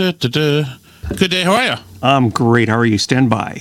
[0.00, 1.42] Good day.
[1.42, 1.74] How are you?
[2.02, 2.70] I'm great.
[2.70, 2.96] How are you?
[2.96, 3.60] Stand by.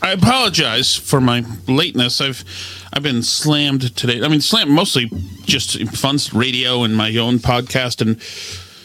[0.00, 2.20] I apologize for my lateness.
[2.20, 2.44] I've
[2.92, 4.22] I've been slammed today.
[4.22, 5.10] I mean, slammed mostly
[5.42, 8.20] just fun radio and my own podcast and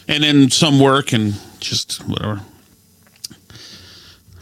[0.08, 2.40] and then some work and just whatever.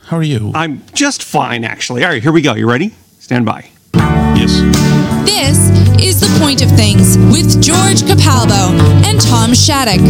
[0.05, 0.51] How are you?
[0.55, 2.03] I'm just fine, actually.
[2.03, 2.55] All right, here we go.
[2.55, 2.95] You ready?
[3.19, 3.69] Stand by.
[3.93, 4.59] yes.
[5.27, 5.69] This
[6.03, 8.73] is The Point of Things with George Capalbo
[9.05, 10.01] and Tom Shattuck.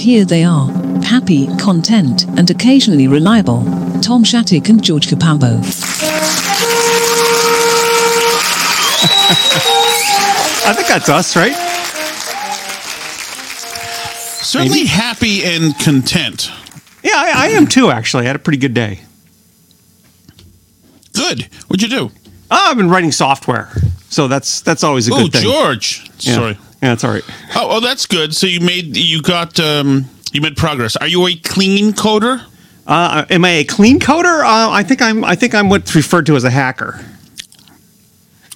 [0.00, 0.66] And here they are
[1.02, 3.64] happy, content, and occasionally reliable.
[4.00, 5.58] Tom Shattuck and George Capalbo.
[10.66, 11.52] I think that's us, right?
[14.42, 16.50] Certainly happy and content.
[17.02, 18.22] Yeah, I, I am too, actually.
[18.24, 19.00] I had a pretty good day.
[21.12, 21.42] Good.
[21.68, 22.10] What'd you do?
[22.50, 23.68] Oh, I've been writing software.
[24.08, 25.42] So that's that's always a Oh, good thing.
[25.42, 26.10] George.
[26.20, 26.34] Yeah.
[26.36, 26.58] Sorry.
[26.82, 27.24] Yeah, that's all right.
[27.54, 28.34] Oh, oh, that's good.
[28.34, 30.96] So you made you got um you made progress.
[30.96, 32.44] Are you a clean coder?
[32.86, 34.40] Uh, am I a clean coder?
[34.42, 35.24] Uh, I think I'm.
[35.24, 37.04] I think I'm what's referred to as a hacker.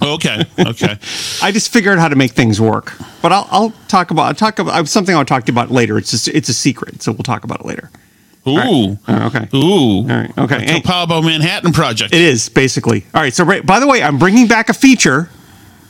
[0.03, 0.45] Okay.
[0.59, 0.99] Okay.
[1.43, 2.95] I just figured out how to make things work.
[3.23, 4.25] But I'll, I'll talk about.
[4.25, 5.97] I'll talk about something I'll talk to you about later.
[5.99, 7.91] It's just, it's a secret, so we'll talk about it later.
[8.47, 8.99] Ooh.
[9.07, 9.49] Uh, okay.
[9.57, 10.01] Ooh.
[10.01, 10.39] All right.
[10.39, 10.59] Okay.
[10.67, 12.13] The Capalbo Manhattan Project.
[12.13, 13.33] It is basically all right.
[13.33, 15.31] So, right, by the way, I'm bringing back a feature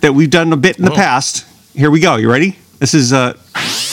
[0.01, 0.97] that we've done a bit in the Whoa.
[0.97, 1.47] past.
[1.75, 2.14] Here we go.
[2.14, 2.56] You ready?
[2.78, 3.36] This is uh,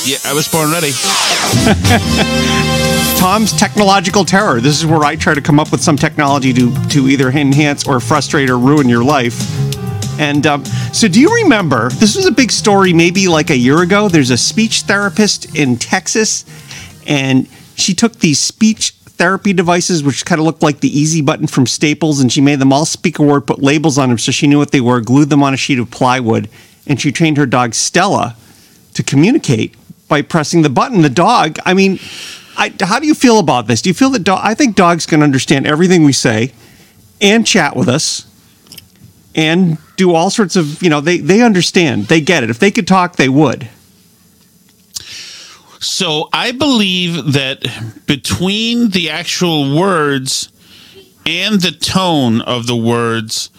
[0.06, 0.92] yeah, I was born ready.
[3.20, 4.62] Tom's technological terror.
[4.62, 7.88] This is where I try to come up with some technology to to either enhance
[7.88, 9.34] or frustrate or ruin your life.
[10.20, 11.90] And um, so, do you remember?
[11.90, 14.10] This was a big story, maybe like a year ago.
[14.10, 16.46] There's a speech therapist in Texas,
[17.08, 21.48] and she took these speech therapy devices, which kind of looked like the easy button
[21.48, 24.32] from Staples, and she made them all speak a word, put labels on them so
[24.32, 26.48] she knew what they were, glued them on a sheet of plywood,
[26.86, 28.36] and she trained her dog Stella
[28.94, 29.76] to communicate
[30.08, 31.02] by pressing the button.
[31.02, 32.00] The dog, I mean,
[32.58, 33.82] I, how do you feel about this?
[33.82, 34.42] Do you feel that dog?
[34.44, 36.52] I think dogs can understand everything we say
[37.22, 38.28] and chat with us
[39.36, 42.50] and do all sorts of, you know, they, they understand, they get it.
[42.50, 43.70] If they could talk, they would.
[45.80, 50.52] So I believe that between the actual words
[51.26, 53.51] and the tone of the words,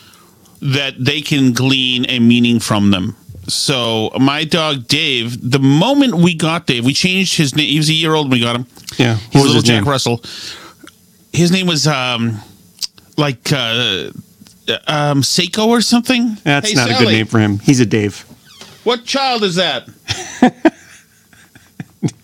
[0.63, 3.17] that they can glean a meaning from them.
[3.49, 7.69] So my dog Dave, the moment we got Dave, we changed his name.
[7.69, 8.67] He was a year old when we got him.
[8.97, 9.17] Yeah.
[9.31, 9.91] He's was little Jack name?
[9.91, 10.23] Russell.
[11.33, 12.39] His name was um,
[13.17, 14.11] like uh,
[14.87, 16.37] um, Seiko or something.
[16.45, 17.59] That's Hey, not a good name for him.
[17.59, 18.21] He's a Dave.
[18.85, 19.87] What child is that?
[20.41, 20.53] Do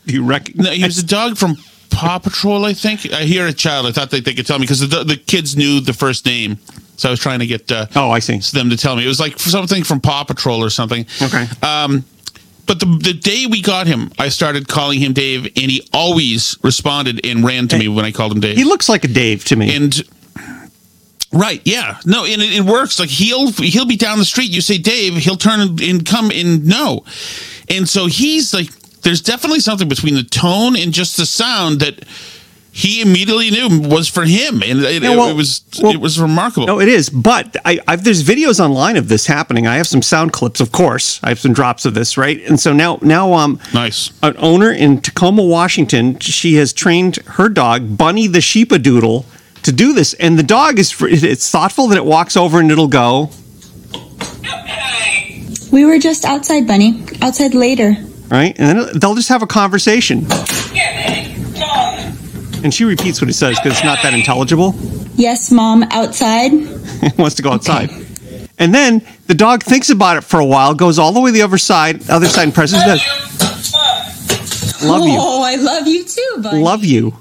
[0.15, 0.55] you reckon?
[0.59, 1.57] No, he was a dog from
[1.91, 3.13] Paw Patrol, I think.
[3.13, 3.87] I hear a child.
[3.87, 6.59] I thought they, they could tell me because the, the kids knew the first name.
[6.99, 8.39] So I was trying to get uh, Oh, I see.
[8.39, 9.05] them to tell me.
[9.05, 11.07] It was like something from Paw Patrol or something.
[11.23, 11.47] Okay.
[11.63, 12.05] Um,
[12.67, 16.59] but the, the day we got him, I started calling him Dave, and he always
[16.63, 18.57] responded and ran to me when I called him Dave.
[18.59, 19.75] He looks like a Dave to me.
[19.75, 20.03] and
[21.33, 22.99] right, yeah, no, and it, it works.
[22.99, 24.51] Like he'll he'll be down the street.
[24.51, 27.05] You say Dave, he'll turn and- and come and no,
[27.69, 28.71] and so he's like,
[29.03, 32.05] there's definitely something between the tone and just the sound that
[32.79, 36.21] he immediately knew was for him, and it, Yeah, well- it was well- it was
[36.21, 36.67] remarkable.
[36.69, 37.11] No, it is.
[37.11, 39.67] But I, I've there's videos online of this happening.
[39.67, 41.19] I have some sound clips, of course.
[41.25, 42.41] I have some drops of this, right?
[42.49, 44.13] And so now, now, um, nice.
[44.23, 49.25] an owner in Tacoma, Washington, she has trained her dog Bunny the Sheepadoodle Doodle
[49.65, 52.87] to do this, and the dog is it's thoughtful that it walks over and it'll
[52.87, 53.31] go
[55.73, 57.03] We were just outside, Bunny.
[57.23, 57.97] Outside later.
[58.31, 60.27] right, and then they'll just have a conversation.
[62.65, 64.75] And she repeats what he says because it's not that intelligible.
[65.15, 66.53] Yes, Mom, outside.
[67.19, 67.91] Wants to go outside.
[68.59, 71.35] And then the dog thinks about it for a while, goes all the way to
[71.35, 73.03] the other side, other side, and presses this.
[74.85, 75.17] Love you.
[75.19, 76.63] Oh, I love you too, Bunny.
[76.63, 77.17] Love you.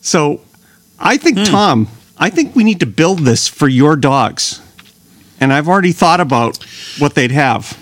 [0.00, 0.40] So
[0.98, 1.44] I think, hmm.
[1.44, 4.60] Tom, I think we need to build this for your dogs.
[5.40, 6.62] And I've already thought about
[6.98, 7.78] what they'd have.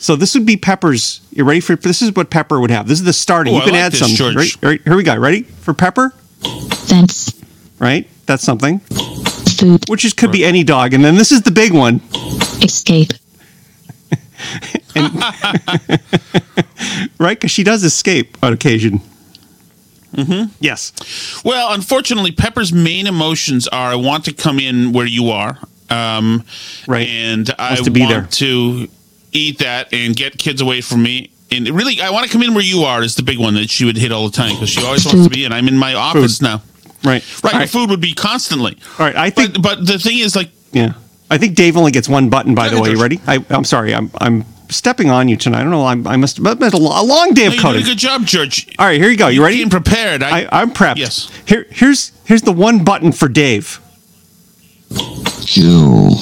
[0.00, 1.20] So this would be Pepper's.
[1.30, 2.00] You ready for this?
[2.02, 2.88] Is what Pepper would have.
[2.88, 3.52] This is the starting.
[3.54, 4.34] Oh, you I can like add this, some.
[4.34, 5.14] Right, right, here we go.
[5.16, 6.10] Ready for Pepper?
[6.86, 7.32] Fence,
[7.78, 8.08] Right.
[8.26, 8.78] That's something.
[9.58, 10.94] food, Which is could be any dog.
[10.94, 12.00] And then this is the big one.
[12.62, 13.12] escape,
[17.18, 17.38] right?
[17.38, 19.00] Because she does escape on occasion.
[20.14, 20.52] Mm-hmm.
[20.60, 20.92] Yes.
[21.44, 25.58] Well, unfortunately, Pepper's main emotions are I want to come in where you are.
[25.88, 26.44] Um,
[26.86, 27.08] Right.
[27.08, 28.26] And I Wants to be want there.
[28.26, 28.88] to
[29.32, 31.30] eat that and get kids away from me.
[31.52, 33.70] And really, I want to come in where you are is the big one that
[33.70, 35.52] she would hit all the time because she always wants to be in.
[35.52, 36.62] I'm in my office now.
[37.02, 37.24] Right.
[37.42, 37.54] Right.
[37.54, 37.68] All right.
[37.68, 38.78] food would be constantly.
[38.98, 39.16] All right.
[39.16, 39.54] I think.
[39.54, 40.92] But, but the thing is, like, yeah.
[41.30, 42.54] I think Dave only gets one button.
[42.54, 43.20] By the way, you ready?
[43.26, 43.94] I, I'm sorry.
[43.94, 45.60] I'm I'm stepping on you tonight.
[45.60, 45.86] I don't know.
[45.86, 47.82] I'm, I must have been a a long day No, of you did coding.
[47.82, 48.68] a good job, George.
[48.78, 49.28] All right, here you go.
[49.28, 49.58] You ready?
[49.58, 50.22] came prepared.
[50.22, 50.96] I, I, I'm prepped.
[50.96, 51.30] Yes.
[51.46, 53.80] Here, here's here's the one button for Dave.
[55.46, 56.16] Kill.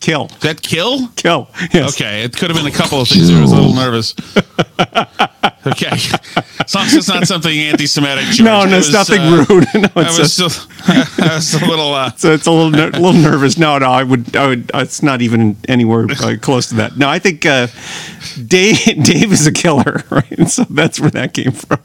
[0.00, 0.26] Kill.
[0.26, 1.08] Is that kill?
[1.16, 1.48] Kill.
[1.72, 1.94] Yes.
[1.94, 3.30] Okay, it could have been a couple of things.
[3.30, 4.14] I was a little nervous.
[5.66, 8.24] okay, as long as it's not something anti-Semitic.
[8.44, 9.66] No, I no, it's nothing uh, rude.
[9.74, 11.92] No, I it's was, a- still, I was a little.
[11.92, 13.56] Uh, So it's a little ner- little nervous.
[13.58, 14.70] No, no, I would, I would.
[14.74, 16.96] It's not even anywhere uh, close to that.
[16.96, 17.66] No, I think uh,
[18.46, 20.48] Dave Dave is a killer, right?
[20.48, 21.80] So that's where that came from.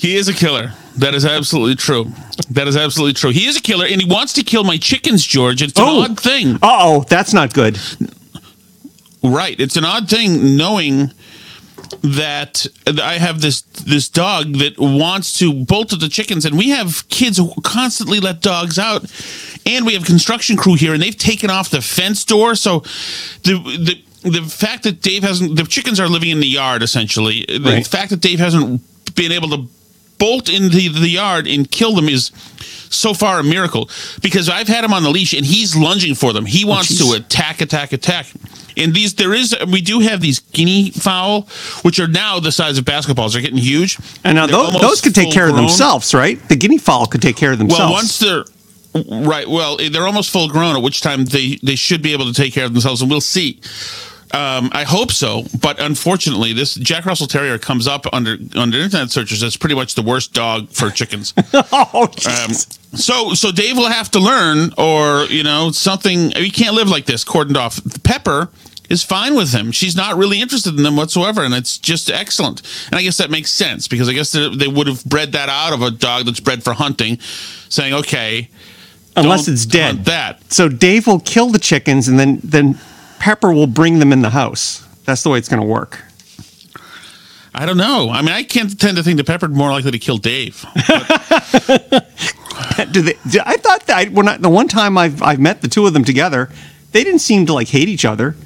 [0.00, 0.72] He is a killer.
[0.96, 2.10] That is absolutely true.
[2.50, 3.30] That is absolutely true.
[3.30, 5.62] He is a killer, and he wants to kill my chickens, George.
[5.62, 6.02] It's an Oh.
[6.02, 7.78] odd thing, Uh oh, that's not good.
[9.22, 9.58] right?
[9.58, 11.12] It's an odd thing knowing
[12.02, 12.66] that
[13.02, 17.08] I have this this dog that wants to bolt at the chickens, and we have
[17.08, 19.04] kids who constantly let dogs out,
[19.66, 22.54] and we have construction crew here, and they've taken off the fence door.
[22.54, 22.80] So
[23.42, 23.54] the
[24.22, 27.44] the the fact that Dave hasn't the chickens are living in the yard essentially.
[27.48, 27.86] The Right.
[27.86, 28.82] fact that Dave hasn't
[29.14, 29.68] been able to
[30.20, 32.30] bolt into the yard and kill them is
[32.90, 33.88] so far a miracle
[34.22, 36.46] because I've had him on the leash and he's lunging for them.
[36.46, 38.26] He oh, wants to attack, attack, attack.
[38.76, 41.48] And these, there is, we do have these guinea fowl,
[41.82, 43.32] which are now the size of basketballs.
[43.32, 43.98] They're getting huge.
[44.24, 46.38] And now those, those could take care of themselves, right?
[46.48, 47.80] The guinea fowl could take care of themselves.
[47.80, 48.44] Well, once they're
[49.26, 52.32] right, well, they're almost full grown, at which time they they should be able to
[52.32, 53.60] take care of themselves, and we'll see.
[54.32, 59.10] Um, I hope so, but unfortunately, this Jack Russell Terrier comes up under under internet
[59.10, 61.34] searches as pretty much the worst dog for chickens.
[61.54, 62.52] oh, Um,
[62.94, 66.30] so so Dave will have to learn, or you know, something.
[66.32, 67.80] You can't live like this, cordoned off.
[68.04, 68.50] Pepper
[68.90, 69.70] is fine with him.
[69.72, 72.60] She's not really interested in them whatsoever, and it's just excellent.
[72.88, 75.72] And I guess that makes sense because I guess they, would have bred that out
[75.72, 77.18] of a dog that's bred for hunting,
[77.68, 78.48] saying, okay,
[79.16, 80.04] unless it's dead.
[80.06, 80.52] that.
[80.52, 82.78] So Dave will kill the chickens, and then then
[83.20, 84.84] Pepper will bring them in the house.
[85.04, 86.02] That's the way it's going to work.
[87.54, 88.10] I don't know.
[88.10, 90.64] I mean, I can't tend to think that Pepper's more likely to kill Dave.
[92.92, 93.14] Do they?
[93.28, 95.92] do- I thought that when I, the one time I've I've met the two of
[95.92, 96.48] them together,
[96.92, 98.36] they didn't seem to like hate each other.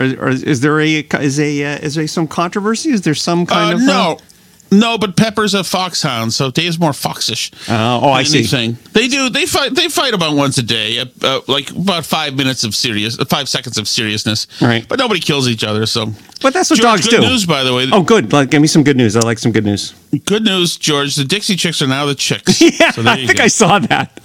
[0.00, 2.90] Or, or is, is there a is a uh, is there some controversy?
[2.90, 4.18] Is there some kind Uh, of no.
[4.72, 7.52] No, but Pepper's a foxhound, so Dave's more foxish.
[7.68, 8.38] Uh, oh, I than see.
[8.38, 8.78] anything.
[8.92, 9.28] They do.
[9.28, 9.74] They fight.
[9.74, 13.26] They fight about once a day, uh, uh, like about five minutes of serious, uh,
[13.26, 14.46] five seconds of seriousness.
[14.62, 14.88] Right.
[14.88, 15.84] But nobody kills each other.
[15.84, 16.06] So.
[16.40, 17.28] But that's what George, dogs good do.
[17.28, 17.86] news, by the way.
[17.92, 18.32] Oh, good.
[18.32, 19.14] Like, give me some good news.
[19.14, 19.94] I like some good news.
[20.24, 21.14] Good news, George.
[21.16, 22.60] The Dixie Chicks are now the chicks.
[22.80, 23.44] Yeah, So I think go.
[23.44, 24.10] I saw that.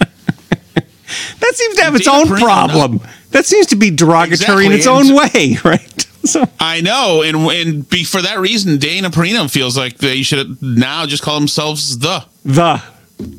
[1.40, 3.00] that seems to have its Dana own Perino, problem.
[3.30, 6.06] That seems to be derogatory in its own way, right?
[6.24, 10.60] So I know, and and be, for that reason, Dana Perino feels like they should
[10.60, 12.82] now just call themselves the the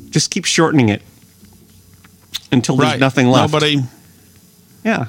[0.10, 1.02] just keep shortening it
[2.52, 3.00] until there's right.
[3.00, 3.54] nothing left.
[3.54, 3.82] Nobody.
[4.84, 5.06] Yeah,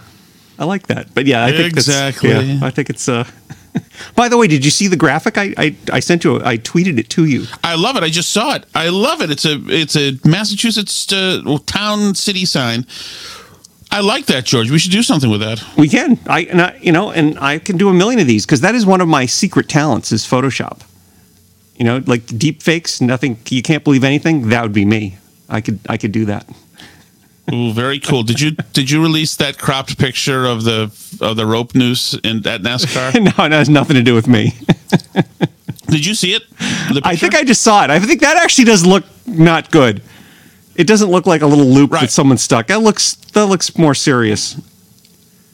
[0.59, 1.15] I like that.
[1.15, 2.31] But yeah, I think that's- Exactly.
[2.31, 3.09] yeah, I think it's.
[3.09, 3.25] Uh,
[4.17, 5.39] by the way, did you see the graphic?
[5.39, 6.43] I I, I sent you.
[6.45, 7.47] I tweeted it to you.
[7.63, 8.03] I love it.
[8.03, 8.67] I just saw it.
[8.75, 9.31] I love it.
[9.31, 12.85] It's a it's a Massachusetts uh, town city sign.
[13.93, 14.71] I like that, George.
[14.71, 15.63] We should do something with that.
[15.77, 16.19] We can.
[16.27, 18.75] I and I, you know, and I can do a million of these because that
[18.75, 20.83] is one of my secret talents is Photoshop.
[21.77, 23.01] You know, like deep fakes.
[23.01, 23.39] Nothing.
[23.49, 24.51] You can't believe anything.
[24.51, 25.19] That would be me.
[25.49, 25.81] I could.
[25.89, 26.49] I could do that.
[27.53, 28.23] Ooh, very cool.
[28.23, 32.47] Did you did you release that cropped picture of the of the rope noose in
[32.47, 33.15] at NASCAR?
[33.39, 34.53] no, it has nothing to do with me.
[35.89, 36.45] Did you see it?
[37.03, 37.35] I think?
[37.35, 37.91] I just saw it.
[37.91, 40.03] I think that actually does look not good.
[40.81, 42.01] It doesn't look like a little loop Right.
[42.01, 42.69] that someone stuck.
[42.69, 44.57] That looks that looks more serious.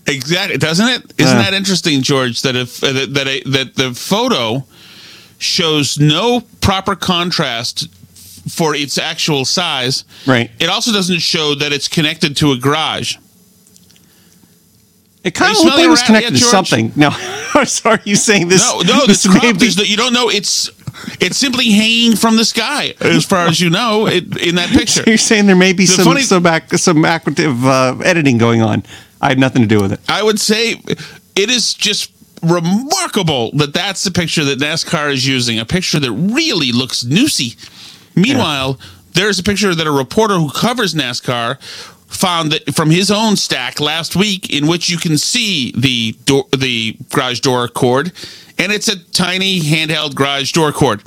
[0.06, 1.02] exactly doesn't it?
[1.18, 1.42] Isn't Uh.
[1.42, 2.42] that interesting, George?
[2.42, 4.64] That if uh, that that, a, that the photo
[5.38, 7.88] shows no proper contrast
[8.48, 10.04] for its actual size.
[10.26, 10.50] Right.
[10.60, 13.16] It also doesn't show that it's connected to a garage.
[15.24, 16.92] It kind of looked like it was smelling a rat connected to something.
[17.04, 17.10] No,
[17.54, 17.98] I'm sorry.
[18.04, 18.62] You saying this?
[18.62, 20.28] No, no, this this crop be- is that you don't know.
[20.30, 20.70] It's
[21.20, 25.02] it's simply hanging from the sky, as far as you know, it, in that picture.
[25.06, 28.62] You're saying there may be The some funny- some ac- some active uh, editing going
[28.62, 28.82] on.
[29.20, 30.00] I had nothing to do with it.
[30.08, 30.72] I would say
[31.34, 32.12] it is just
[32.42, 37.56] remarkable that that's the picture that NASCAR is using, a picture that really looks noosey.
[38.14, 38.78] Meanwhile,
[39.12, 41.60] there's a picture that a reporter who covers NASCAR
[42.08, 46.44] found that from his own stack last week in which you can see the door,
[46.56, 48.12] the garage door cord
[48.58, 51.02] and it's a tiny handheld garage door cord.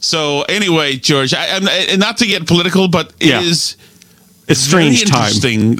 [0.00, 3.84] So anyway, George, I, I'm not to get political, but it is Yeah.
[4.48, 5.78] It's strange time.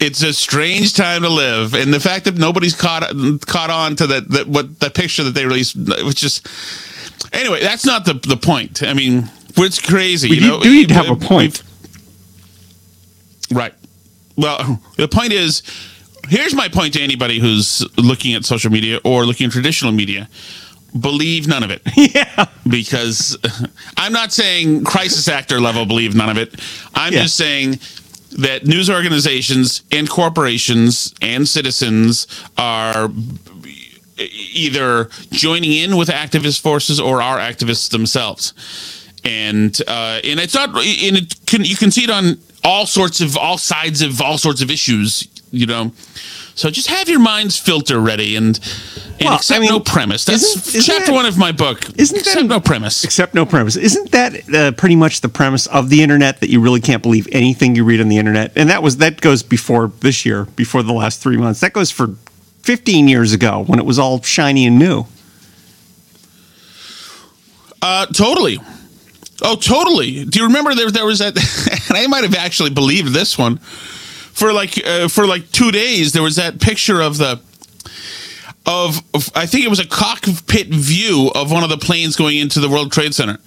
[0.00, 3.02] It's a strange time to live, and the fact that nobody's caught
[3.46, 6.46] caught on to that that what the picture that they released was just.
[7.32, 8.82] Anyway, that's not the the point.
[8.82, 10.28] I mean, it's crazy.
[10.30, 11.62] We you do- know, do need to have a point.
[13.50, 13.74] Right.
[14.36, 15.62] Well, the point is,
[16.28, 20.28] here's my point to anybody who's looking at social media or looking at traditional media.
[20.98, 21.82] Believe none of it.
[21.96, 22.46] Yeah.
[22.66, 23.36] because
[23.96, 26.60] i'm not saying crisis actor level believe none of it.
[26.94, 27.22] I'm Yeah.
[27.22, 27.78] just saying
[28.38, 33.10] that news organizations and corporations and citizens are
[34.18, 38.52] either joining in with activist forces or are activists themselves.
[39.24, 43.20] And uh, and it's not and it can you can see it on all sorts
[43.20, 45.92] of all sides of all sorts of issues you know
[46.54, 48.58] so just have your mind's filter ready and
[49.20, 51.52] and Well, accept I mean, no premise that's isn't- isn't chapter that- one of my
[51.52, 53.76] book isn't that accept a- no premise Except no premise.
[53.76, 57.26] Isn't that uh, pretty much the premise of the internet that you really can't believe
[57.32, 58.52] anything you read on the internet?
[58.56, 61.60] And that was that goes before this year, before the last three months.
[61.60, 62.14] That goes for
[62.62, 65.06] 15 years ago when it was all shiny and new.
[67.80, 68.58] Uh, totally.
[69.42, 70.24] Oh, totally.
[70.24, 71.34] Do you remember there there was that?
[71.88, 73.60] And I might have actually believed this one
[74.38, 76.12] for like uh, for like two days.
[76.12, 77.40] There was that picture of the
[78.66, 82.36] of, of I think it was a cockpit view of one of the planes going
[82.36, 83.38] into the World Trade Center.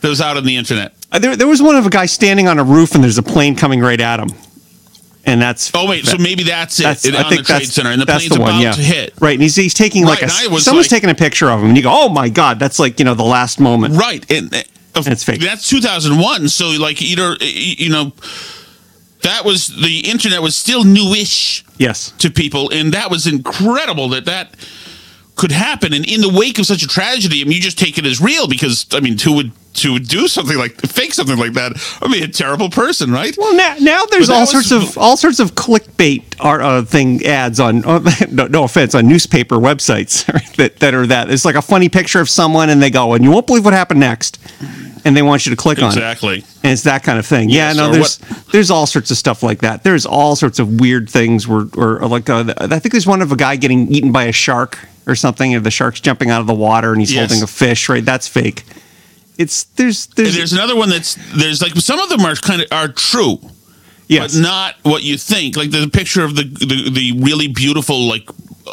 [0.00, 0.92] That was out on the internet.
[1.10, 3.22] Uh, There, there was one of a guy standing on a roof and there's a
[3.22, 4.28] plane coming right at him.
[5.24, 7.68] And that's Oh wait, so maybe that's it that's, it- I on think the Trade
[7.68, 8.72] Center, and the plane's the one, about yeah.
[8.72, 9.14] to hit.
[9.20, 11.60] Right, and he's, he's taking like Right, a was someone's like- taking a picture of
[11.60, 14.30] him, and you go, "Oh my god, that's like you know the last moment." Right,
[14.30, 14.58] and, uh,
[14.96, 15.40] And it's fake.
[15.40, 16.48] That's 2001.
[16.50, 18.12] So like either you know
[19.24, 21.64] that was the internet was still newish.
[21.76, 24.54] Yes, to people, and that was incredible that that
[25.36, 25.92] could happen.
[25.92, 28.20] And in the wake of such a tragedy, I mean, you just take it as
[28.20, 31.72] real because I mean, who would to do something like fake something like that?
[32.00, 33.34] I mean, a terrible person, right?
[33.36, 37.24] Well, now, now there's all was- sorts of all sorts of clickbait art, uh, thing
[37.26, 37.84] ads on.
[37.84, 37.98] Uh,
[38.30, 40.24] no, no offense, on newspaper websites
[40.56, 41.30] that that are that.
[41.30, 43.74] It's like a funny picture of someone, and they go, and you won't believe what
[43.74, 44.38] happened next,
[45.04, 45.96] and they want you to click on it.
[45.96, 46.44] Exactly.
[46.62, 47.50] And it's that kind of thing.
[47.50, 48.18] Yeah, Yes, no, or there's
[48.52, 49.82] there's all sorts of stuff like that.
[49.82, 53.22] There's all sorts of weird things where, or, or like uh, I think there's one
[53.22, 56.40] of a guy getting eaten by a shark or something, and the shark's jumping out
[56.40, 57.28] of the water and he's Yes.
[57.28, 57.88] holding a fish.
[57.88, 58.64] Right, that's fake.
[59.36, 62.62] It's there's And there's, there's another one that's there's like some of them are kind
[62.62, 63.38] of are true,
[64.08, 64.34] yes.
[64.34, 65.56] but not what you think.
[65.56, 68.28] Like the picture of the the, the really beautiful like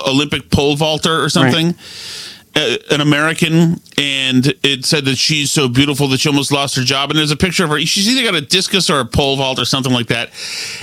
[0.07, 1.75] Olympic pole vaulter or something.
[2.53, 6.83] Uh, an American, and it said that she's so beautiful that she almost lost her
[6.83, 7.09] job.
[7.09, 7.79] And there's a picture of her.
[7.79, 10.31] She's either got a discus or a pole vault or something like that,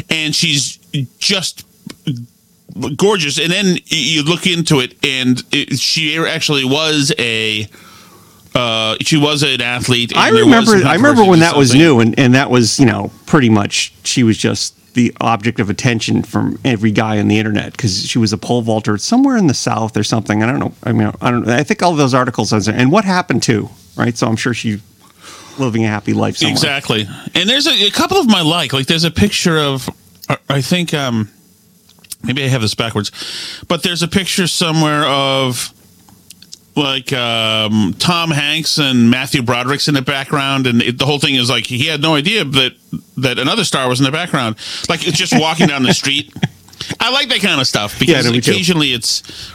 [0.09, 0.79] and she's
[1.19, 1.67] just
[2.97, 3.39] gorgeous.
[3.39, 7.69] And then you look into it, and it, she actually was a.
[8.55, 10.17] Uh, she was an athlete.
[10.17, 10.77] I remember.
[10.87, 14.23] I remember when that was new, and, and that was you know pretty much she
[14.23, 18.33] was just the object of attention from every guy on the internet because she was
[18.33, 20.43] a pole vaulter somewhere in the south or something.
[20.43, 20.73] I don't know.
[20.83, 21.49] I mean, I don't.
[21.49, 22.53] I think all those articles.
[22.69, 24.17] And what happened to right?
[24.17, 24.81] So I'm sure she
[25.59, 26.53] living a happy life somewhere.
[26.53, 27.07] Exactly.
[27.35, 28.73] And there's a, a couple of my like.
[28.73, 29.91] Like there's a picture of,
[30.29, 31.29] I- I think, um,
[32.23, 33.11] maybe I have this backwards,
[33.69, 35.73] but there's a picture somewhere of
[36.79, 41.35] like um, Tom Hanks and Matthew Broderick's in the background, and it, the whole thing
[41.35, 42.73] is like he had no idea that
[43.19, 44.57] that another star was in the background.
[44.89, 46.33] Like it's just walking down the street.
[47.01, 48.39] I like that kind of stuff because no, too.
[48.39, 49.53] occasionally it's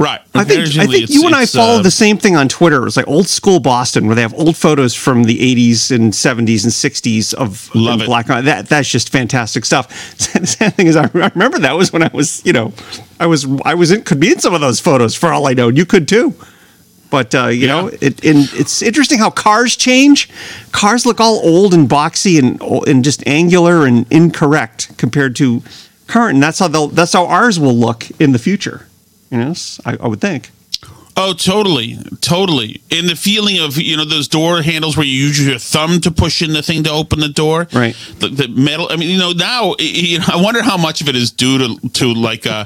[0.00, 0.20] right.
[0.34, 2.86] I think I think you and I follow uh, the same thing on Twitter.
[2.86, 6.64] It's like old school Boston where they have old photos from the 80s and 70s
[6.64, 8.46] and 60s of Love in black and.
[8.46, 9.88] That that's just fantastic stuff.
[10.32, 12.72] the sad thing is, I I remember that was when I was, you know,
[13.20, 15.52] I was I was in could be in some of those photos for all I
[15.52, 15.68] know.
[15.68, 16.34] You could too.
[17.10, 20.30] But uh, you know, it, and it's interesting how cars change.
[20.70, 25.62] Cars look all old and boxy and and just angular and incorrect compared to
[26.06, 26.34] current.
[26.34, 28.86] And that's how they'll that's how ours will look in the future.
[29.30, 30.50] You know, s- I, I would think.
[31.16, 32.80] Oh, totally, totally.
[32.90, 36.10] And the feeling of you know those door handles where you use your thumb to
[36.10, 37.94] push in the thing to open the door, Right.
[38.20, 38.86] The, the metal.
[38.90, 41.58] I mean, you know, now you know, I wonder how much of it is due
[41.58, 42.64] to to like uh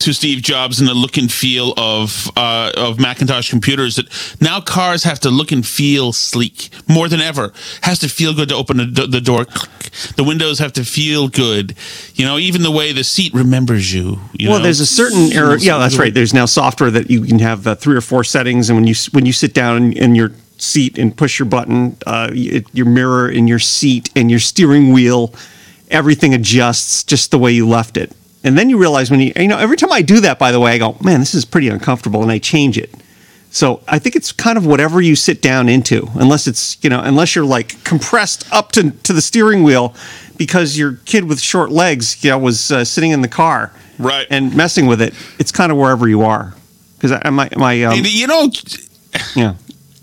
[0.00, 3.96] to Steve Jobs and the look and feel of uh, of Macintosh computers.
[3.96, 4.06] That
[4.40, 7.52] now cars have to look and feel sleek more than ever.
[7.82, 9.44] Has to feel good to open the, the door.
[9.44, 9.90] Click.
[10.16, 11.74] The windows have to feel good.
[12.14, 14.20] You know, even the way the seat remembers you.
[14.32, 15.56] you well, know, there's a certain error.
[15.56, 16.12] Yeah, that's right.
[16.12, 18.94] There's now software that you can have uh, three or four settings, and when you
[19.12, 23.48] when you sit down in your seat and push your button, uh, your mirror in
[23.48, 25.32] your seat and your steering wheel,
[25.90, 28.12] everything adjusts just the way you left it.
[28.44, 30.60] And then you realize when you you know every time I do that, by the
[30.60, 32.94] way, I go, man, this is pretty uncomfortable, and I change it.
[33.50, 37.00] So I think it's kind of whatever you sit down into, unless it's you know,
[37.00, 39.94] unless you're like compressed up to to the steering wheel
[40.36, 44.26] because your kid with short legs, you know, was uh, sitting in the car, Right.
[44.30, 45.14] and messing with it.
[45.40, 46.54] It's kind of wherever you are,
[46.96, 48.50] because I my my um, you know,
[49.34, 49.54] yeah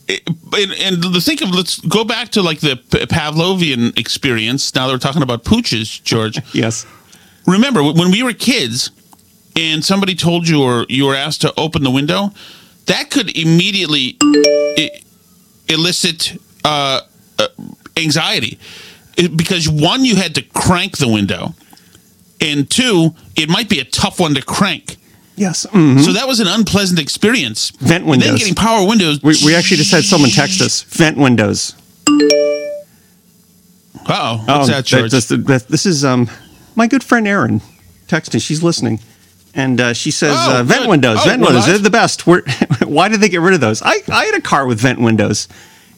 [0.09, 4.75] and, and the think of let's go back to like the Pavlovian experience.
[4.75, 6.37] Now that we're talking about pooches, George.
[6.53, 6.85] yes
[7.45, 8.91] remember when we were kids
[9.55, 12.31] and somebody told you or you were asked to open the window,
[12.87, 14.17] that could immediately
[15.69, 17.01] elicit uh,
[17.39, 17.47] uh,
[17.97, 18.59] anxiety
[19.35, 21.53] because one, you had to crank the window,
[22.41, 24.97] and two, it might be a tough one to crank.
[25.37, 25.65] Yes.
[25.67, 25.99] mhm.
[26.03, 27.69] So that was an unpleasant experience.
[27.71, 28.39] Vent And then windows.
[28.39, 29.21] getting power windows.
[29.23, 30.83] We, we actually just had someone text us.
[30.83, 31.75] Vent windows.
[34.07, 35.11] Uh oh, what's that, George?
[35.11, 36.29] This, that- this is um,
[36.75, 37.61] my good friend Erin
[38.07, 38.41] texting.
[38.41, 38.99] She's listening.
[39.57, 40.89] And uh, she says, Oh, uh, vent good.
[40.89, 41.65] windows, Oh, vent windows, live?
[41.67, 42.27] they're the best.
[42.27, 42.41] We're,
[42.85, 43.81] why did they get rid of those?
[43.81, 45.47] I, I had a car with vent windows,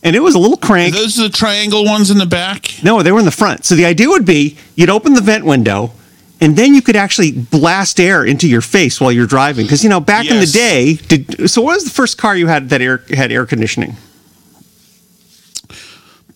[0.03, 0.93] and it was a little crank.
[0.93, 2.71] Those are the triangle ones in the back.
[2.83, 3.65] No, they were in the front.
[3.65, 5.91] So the idea would be you'd open the vent window,
[6.39, 9.65] and then you could actually blast air into your face while you're driving.
[9.65, 11.63] Because you know, back in the day, did so?
[11.63, 13.95] What was the first car you had that air had air conditioning?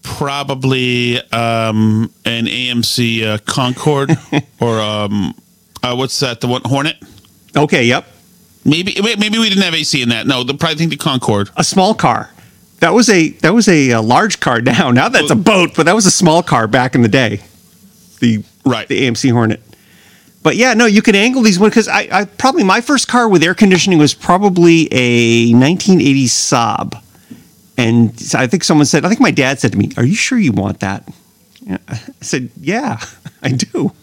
[0.04, 4.12] Probably um, an AMC uh, Concord
[4.60, 5.34] or um,
[5.84, 6.42] uh, what's that?
[6.42, 6.98] The one Hornet.
[7.56, 8.06] Okay, yep,
[8.64, 10.28] Maybe maybe we didn't have AC in that.
[10.28, 11.50] No, the probably think the Concord.
[11.58, 12.30] a small car.
[12.80, 14.92] That was a that was a, uh large car now.
[14.92, 17.42] Now that's a boat, but that was a small car back in the day.
[18.20, 18.88] The Right.
[18.88, 19.60] the AMC Hornet.
[20.44, 23.28] But yeah, no, you could angle these one because I, I probably my first car
[23.28, 27.02] with air conditioning was probably a 1980 Saab,
[27.82, 30.16] and so I think someone said, I think my dad said to me, "Are you
[30.16, 31.08] sure you want that?"
[31.88, 33.00] I said, "Yeah,
[33.44, 33.92] I do."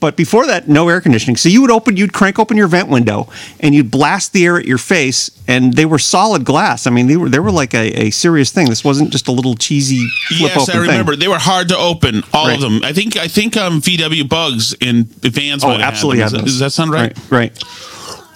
[0.00, 1.36] But before that, no air conditioning.
[1.36, 3.28] So you would open, you'd crank open your vent window,
[3.60, 5.30] and you'd blast the air at your face.
[5.46, 6.86] And they were solid glass.
[6.86, 8.70] I mean, they were they were like a, a serious thing.
[8.70, 11.12] This wasn't just a little cheesy flip yes, open I remember.
[11.12, 11.20] thing.
[11.20, 12.54] They were hard to open, all Right.
[12.54, 12.80] of them.
[12.82, 15.62] I think I think um, VW Bugs in Vans.
[15.64, 16.22] Oh, absolutely.
[16.22, 17.14] Does, does that sound right?
[17.30, 17.52] Right.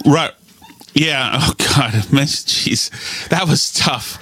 [0.04, 0.14] Right.
[0.14, 0.32] Right.
[0.94, 1.30] Yeah.
[1.34, 1.92] Oh God.
[2.12, 4.18] Man, Jeez, that was tough.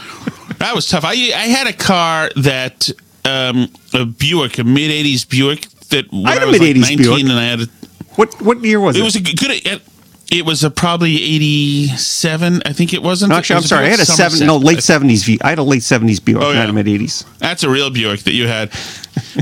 [0.59, 1.05] That was tough.
[1.05, 2.91] I I had a car that
[3.25, 5.69] um, a Buick, a mid '80s Buick.
[5.91, 7.21] That when had a was like mid-80s 19 Buick.
[7.25, 7.67] and I had a,
[8.17, 9.01] What what year was it?
[9.01, 9.83] it was a good.
[10.33, 12.63] It, was a probably '87.
[12.65, 13.31] I think it wasn't.
[13.31, 13.87] No, actually, It I'm sorry.
[13.87, 14.33] I had a Somerset.
[14.33, 15.39] seven, no, late seventies V.
[15.43, 16.65] I had a late seventies Buick, Oh, yeah.
[16.67, 17.25] not mid eighties.
[17.39, 18.71] That's a real Buick that you had.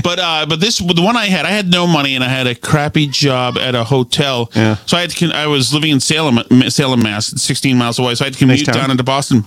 [0.03, 2.45] But uh, but this the one I had, I had no money and I had
[2.47, 4.51] a crappy job at a hotel.
[4.55, 4.75] Yeah.
[4.85, 5.31] So I had to.
[5.33, 8.15] I was living in Salem, Salem, Mass, 16 miles away.
[8.15, 8.75] So I had to commute town.
[8.75, 9.45] down into Boston.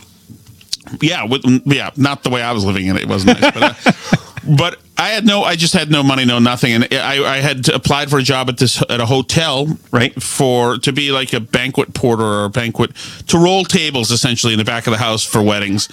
[1.00, 3.02] Yeah, with, yeah, not the way I was living in it.
[3.02, 3.86] It wasn't nice, but.
[3.86, 3.92] Uh,
[4.46, 7.68] But I had no, I just had no money, no nothing, and I, I had
[7.70, 10.22] applied for a job at this at a hotel, Right.
[10.22, 12.92] For to be like a banquet porter or a banquet
[13.28, 15.88] to roll tables essentially in the back of the house for weddings,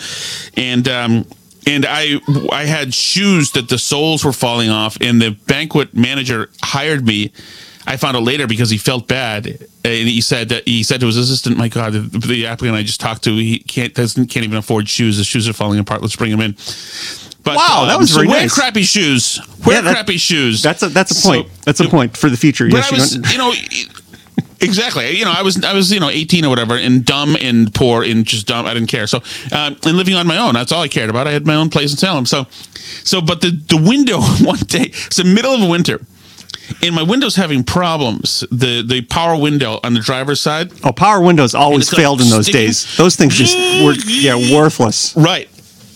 [0.57, 1.25] and um,
[1.65, 2.19] and I
[2.51, 7.31] I had shoes that the soles were falling off, and the banquet manager hired me.
[7.87, 11.07] I found out later because he felt bad, and he said that he said to
[11.07, 14.43] his assistant, "My God, the, the applicant I just talked to, he can't doesn't can't
[14.45, 15.17] even afford shoes.
[15.17, 16.01] The shoes are falling apart.
[16.01, 16.55] Let's bring him in."
[17.43, 18.53] But, Wow, that um, was so very wear nice.
[18.53, 19.39] crappy shoes.
[19.65, 20.61] Wear Yeah, that- crappy shoes.
[20.61, 21.47] That's a that's a So- point.
[21.65, 22.69] that's a point for the future.
[22.69, 23.53] But Yes, I you was, don't- you know,
[24.59, 25.17] exactly.
[25.17, 28.03] You know, I was, I was, you know, eighteen or whatever, and dumb and poor
[28.03, 28.65] and just dumb.
[28.65, 29.07] I didn't care.
[29.07, 29.17] So,
[29.51, 30.53] um, and living on my own.
[30.53, 31.27] That's all I cared about.
[31.27, 32.25] I had my own place in Salem.
[32.25, 32.45] So,
[33.03, 35.99] so, but the the window one day, it's the middle of winter,
[36.83, 38.43] and my window's having problems.
[38.51, 40.71] The the power window on the driver's side.
[40.83, 42.97] oh, power windows always it's like failed in those sticking- days.
[42.97, 45.15] Those things just were yeah worthless.
[45.15, 45.47] Right.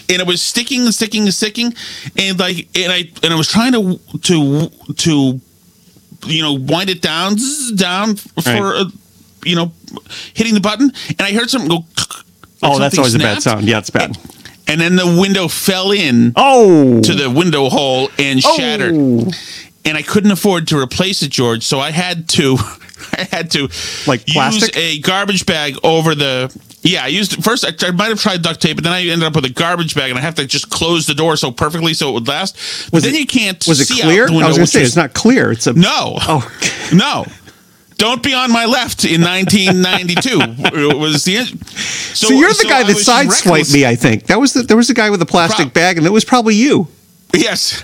[0.08, 1.74] And it was sticking and sticking and sticking,
[2.18, 5.42] and like, and I and I was trying to to to,
[6.28, 7.38] you know, wind it down,
[7.76, 8.82] down for, Right.
[8.82, 8.86] uh,
[9.44, 9.72] you know,
[10.36, 11.78] hitting the button, and I heard something go.
[11.98, 12.24] like
[12.62, 13.66] Oh, that's always a bad sound.
[13.66, 14.16] Yeah, it's bad.
[14.68, 18.94] And then the window fell in Oh, to the window hole and shattered.
[18.96, 19.32] Oh.
[19.86, 21.64] And I couldn't afford to replace it, George.
[21.64, 22.58] So I had to,
[23.14, 23.70] I had to
[24.08, 24.76] Like plastic?
[24.76, 26.52] use a garbage bag over the.
[26.82, 27.66] Yeah, I used first.
[27.66, 29.96] I, I might have tried duct tape, but then I ended up with a garbage
[29.96, 32.56] bag, and I have to just close the door so perfectly so it would last.
[32.86, 33.64] But Was then it- you can't.
[33.68, 34.28] was it see clear?
[34.28, 35.52] The I was going to say it's not clear.
[35.52, 36.18] It's a No.
[36.22, 36.48] Oh,
[36.94, 37.26] no.
[37.98, 40.30] Don't be on my left in 1992.
[40.92, 43.86] it was the so, so, you're the so guy that sideswiped me.
[43.86, 46.06] I think that was the, there was a guy with a plastic Prob- bag, and
[46.06, 46.88] that was probably you.
[47.40, 47.84] Yes.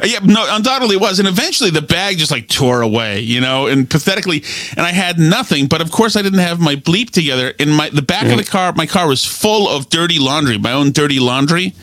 [0.00, 1.18] Uh, yeah, no, undoubtedly it was.
[1.18, 4.44] And eventually the bag just like tore away, you know, and pathetically,
[4.76, 7.48] and I had nothing, but of course I didn't have my bleep together.
[7.50, 10.72] In my, the back of the car, my car was full of dirty laundry, my
[10.72, 11.74] own dirty laundry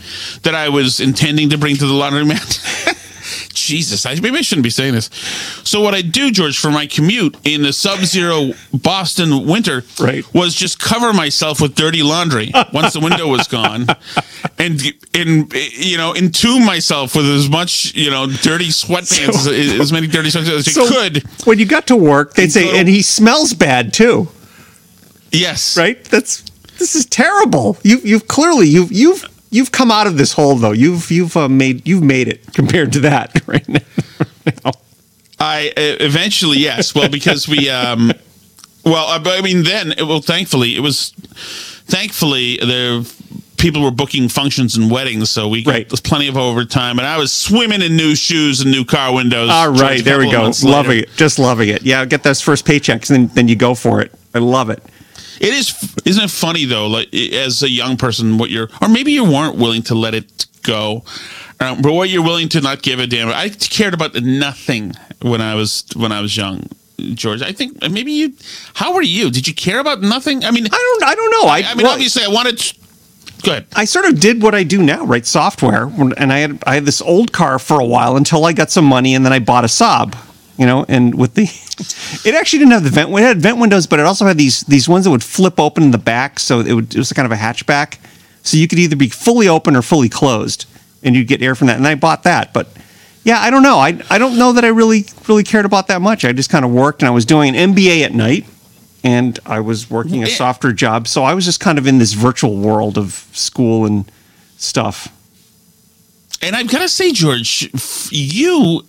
[0.43, 2.86] that I was intending to bring to the laundromat.
[3.60, 5.10] Jesus, I, maybe I shouldn't be saying this.
[5.63, 10.24] So what I do, George, for my commute in the sub-zero Boston winter, Right.
[10.34, 13.88] was just cover myself with dirty laundry once the window was gone,
[14.58, 14.82] and
[15.13, 19.91] and you know entomb myself with as much you know dirty sweatpants So- as, as
[19.91, 21.24] many dirty sweatpants as So you could.
[21.45, 24.28] when you got to work, they'd say, go and he smells bad too.
[25.32, 26.04] Yes, right?
[26.06, 26.41] That's
[26.80, 27.78] this is terrible.
[27.84, 30.71] You you've clearly you've you've you've come out of this hole though.
[30.71, 34.71] You've you've uh, made you've made it compared to that right now.
[35.39, 36.93] I uh, eventually yes.
[36.93, 38.12] Well, because we um,
[38.85, 41.12] well, I, I mean, then it, well, thankfully it was
[41.88, 43.12] thankfully the
[43.57, 45.83] people were booking functions and weddings, so we Right.
[45.83, 49.13] got there's plenty of overtime, and I was swimming in new shoes and new car
[49.13, 49.49] windows.
[49.49, 50.43] All right, there we go.
[50.45, 50.67] later.
[50.67, 51.83] Loving it, just loving it.
[51.83, 54.13] Yeah, get those first paychecks, and then, then you go for it.
[54.33, 54.81] I love it.
[55.39, 56.88] It is, isn't it funny though?
[56.88, 60.45] Like as a young person, what you're, or maybe you weren't willing to let it
[60.63, 61.04] go,
[61.60, 63.30] um, but what you're willing to not give a damn.
[63.30, 66.67] I cared about nothing when I was when I was young,
[67.13, 67.41] George.
[67.41, 68.34] I think maybe you.
[68.73, 69.30] How were you?
[69.30, 70.43] Did you care about nothing?
[70.43, 71.04] I mean, I don't.
[71.04, 71.49] I don't know.
[71.49, 72.58] I, I mean, well, obviously, I wanted.
[72.58, 72.75] To,
[73.43, 73.67] go ahead.
[73.75, 75.25] I sort of did what I do now, right?
[75.25, 75.84] Software,
[76.17, 78.86] and I had I had this old car for a while until I got some
[78.86, 80.15] money, and then I bought a Saab,
[80.60, 80.86] you know.
[80.88, 81.43] And with the,
[82.30, 83.10] it actually didn't have the vent.
[83.12, 85.84] It had vent windows, but it also had these these ones that would flip open
[85.84, 87.98] in the back, so it, would, it was kind of a hatchback.
[88.43, 90.65] So you could either be fully open or fully closed,
[91.02, 91.78] and you'd get air from that.
[91.78, 92.67] And I bought that, but
[93.24, 93.78] yeah, I don't know.
[93.78, 96.26] I I don't know that I really really cared about that much.
[96.26, 98.45] I just kind of worked, and I was doing an MBA at night.
[99.02, 102.12] And I was working a software job, so I was just kind of in this
[102.12, 104.12] virtual world of school and
[104.58, 105.08] stuff.
[106.41, 107.69] And I've got to say, George,
[108.12, 108.86] you,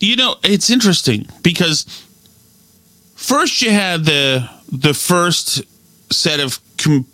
[0.00, 1.84] you know, it's interesting because
[3.16, 5.62] first you had the the first
[6.12, 7.06] set of com-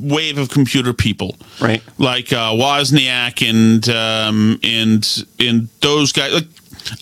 [0.00, 1.82] wave of computer people, Right.
[1.98, 6.32] Like uh, Wozniak and um, and and those guys.
[6.34, 6.46] Like,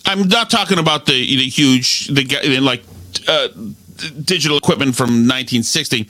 [0.05, 2.83] I'm not talking about the the huge the guy like
[3.27, 3.49] uh,
[4.23, 6.09] digital equipment from 1960,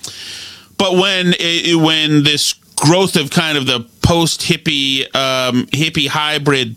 [0.77, 6.75] but when it, when this growth of kind of the post hippie um, hippie hybrid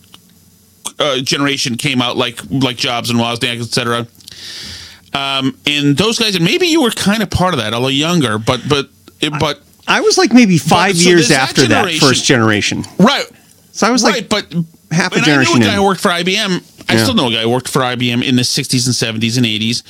[0.98, 4.06] uh, generation came out, like like Jobs and Wozniak, etc.
[5.14, 8.38] Um, and those guys, and maybe you were kind of part of that, although younger,
[8.38, 8.88] but but
[9.40, 12.84] but I was like maybe five so years that after that first generation.
[12.98, 13.26] right.
[13.72, 15.78] So I was right, like, but half a generation I knew a guy in.
[15.80, 16.62] who worked for IBM.
[16.90, 17.02] I Yeah.
[17.04, 19.82] still know a guy who worked for IBM in the 60s and 70s and 80s,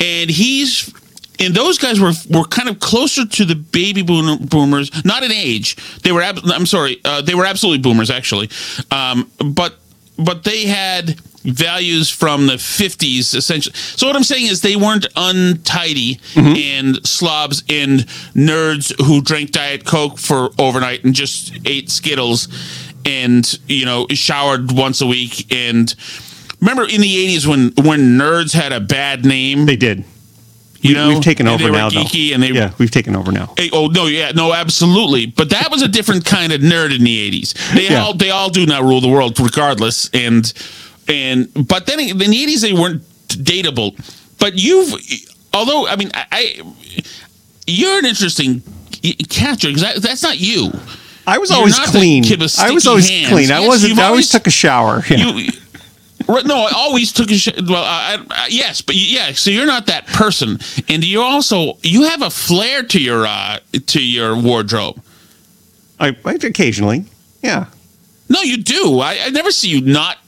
[0.00, 0.92] and he's
[1.40, 5.30] and those guys were were kind of closer to the baby boom, boomers, not in
[5.32, 5.76] age.
[6.02, 6.22] They were.
[6.22, 8.50] ab- I'm sorry, uh, they were absolutely boomers actually,
[8.90, 9.78] um, but
[10.18, 13.74] but they had values from the 50s essentially.
[13.74, 16.56] So what I'm saying is they weren't untidy Mm-hmm.
[16.56, 18.00] and slobs and
[18.34, 22.48] nerds who drank diet coke for overnight and just ate skittles
[23.06, 25.94] and you know showered once a week and
[26.60, 30.04] remember in the 80s when when nerds had a bad name they did.
[30.80, 32.00] You know we've taken over now, though.
[32.00, 33.52] and they yeah, we've taken over now.
[33.56, 35.26] Hey, oh no, yeah, no, absolutely.
[35.26, 37.54] But that was a different kind of nerd in the eighties.
[37.74, 38.02] They Yeah.
[38.02, 40.08] all they all do not rule the world regardless.
[40.14, 40.52] And
[41.08, 43.96] and but then in the eighties they weren't dateable.
[44.38, 44.94] But you've
[45.52, 46.62] although I mean I, I
[47.66, 48.62] you're an interesting
[49.28, 50.70] catcher because that, that's not you.
[51.26, 52.24] I was You're always clean.
[52.58, 53.28] I was always hands.
[53.28, 53.50] clean.
[53.50, 53.98] I Yes, wasn't.
[53.98, 55.02] I always always- took a shower.
[55.10, 55.16] Yeah.
[55.32, 55.50] You,
[56.28, 57.82] no, I always took a sh- well.
[57.84, 59.32] I, I, yes, but yeah.
[59.32, 63.58] So you're not that person, and you also you have a flair to your uh,
[63.86, 65.02] to your wardrobe.
[65.98, 67.06] I, I occasionally.
[67.42, 67.66] Yeah.
[68.28, 69.00] No, you do.
[69.00, 70.18] I, I never see you not.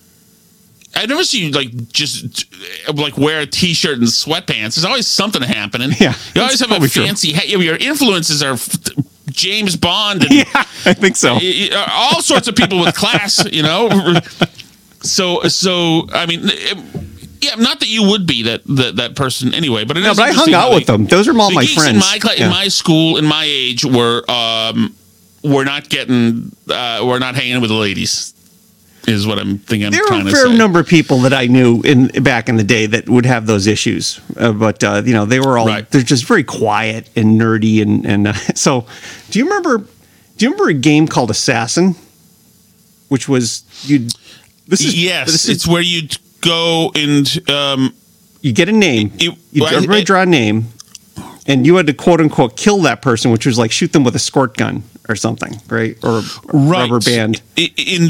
[0.97, 2.47] I never see you like just
[2.95, 4.75] like wear a t-shirt and sweatpants.
[4.75, 5.91] There's always something happening.
[6.01, 7.33] Yeah, you always have a fancy.
[7.33, 7.49] hat.
[7.49, 8.75] Your influences are f-
[9.31, 10.45] James Bond and Yeah,
[10.87, 11.39] I think so.
[11.91, 13.45] all sorts of people with class.
[13.53, 13.89] You know.
[15.03, 16.43] So so I mean.
[17.41, 20.17] yeah, not that you would be that that, that person anyway, but it No, is
[20.19, 21.07] but I hung out with them.
[21.07, 21.91] Those are all the my friends.
[21.91, 22.45] in my Yeah.
[22.45, 24.95] in my school in my age were um
[25.43, 28.35] were not getting uh were not hanging with the ladies
[29.09, 31.47] is what I'm thinking I'm there were trying a fair number of people that I
[31.47, 35.15] knew in back in the day that would have those issues, uh, but uh, you
[35.15, 35.91] know they were all Right.
[35.91, 38.85] they're just very quiet and nerdy and and uh, so.
[39.31, 39.79] Do you remember?
[39.79, 41.95] Do you remember a game called Assassin,
[43.09, 44.07] which was you?
[44.71, 46.09] This is yes, This is, it's where you
[46.41, 47.93] go and um
[48.41, 49.13] you get a name.
[49.19, 50.69] You- You, everybody it- draw a name,
[51.47, 54.15] and you had to quote unquote kill that person, which was like shoot them with
[54.17, 55.97] a squirt gun or something, right?
[56.03, 56.89] Or right.
[56.89, 57.43] rubber band.
[57.59, 58.03] I- In,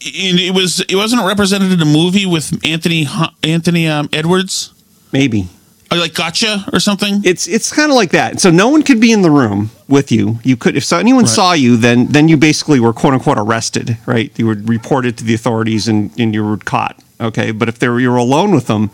[0.00, 3.06] in it was it wasn't represented in a movie with Anthony
[3.42, 4.72] Anthony um, Edwards
[5.12, 5.48] Maybe
[5.90, 7.22] or like Gotcha or something.
[7.24, 8.40] it's it's kind of like that.
[8.40, 10.38] So no one could be in the room with you.
[10.44, 11.30] You could if so anyone Right.
[11.30, 14.30] saw you, then then you basically were quote unquote arrested, right?
[14.36, 16.98] You were reported to the authorities and and you were caught.
[17.20, 18.90] Okay, but if they were you were alone with them,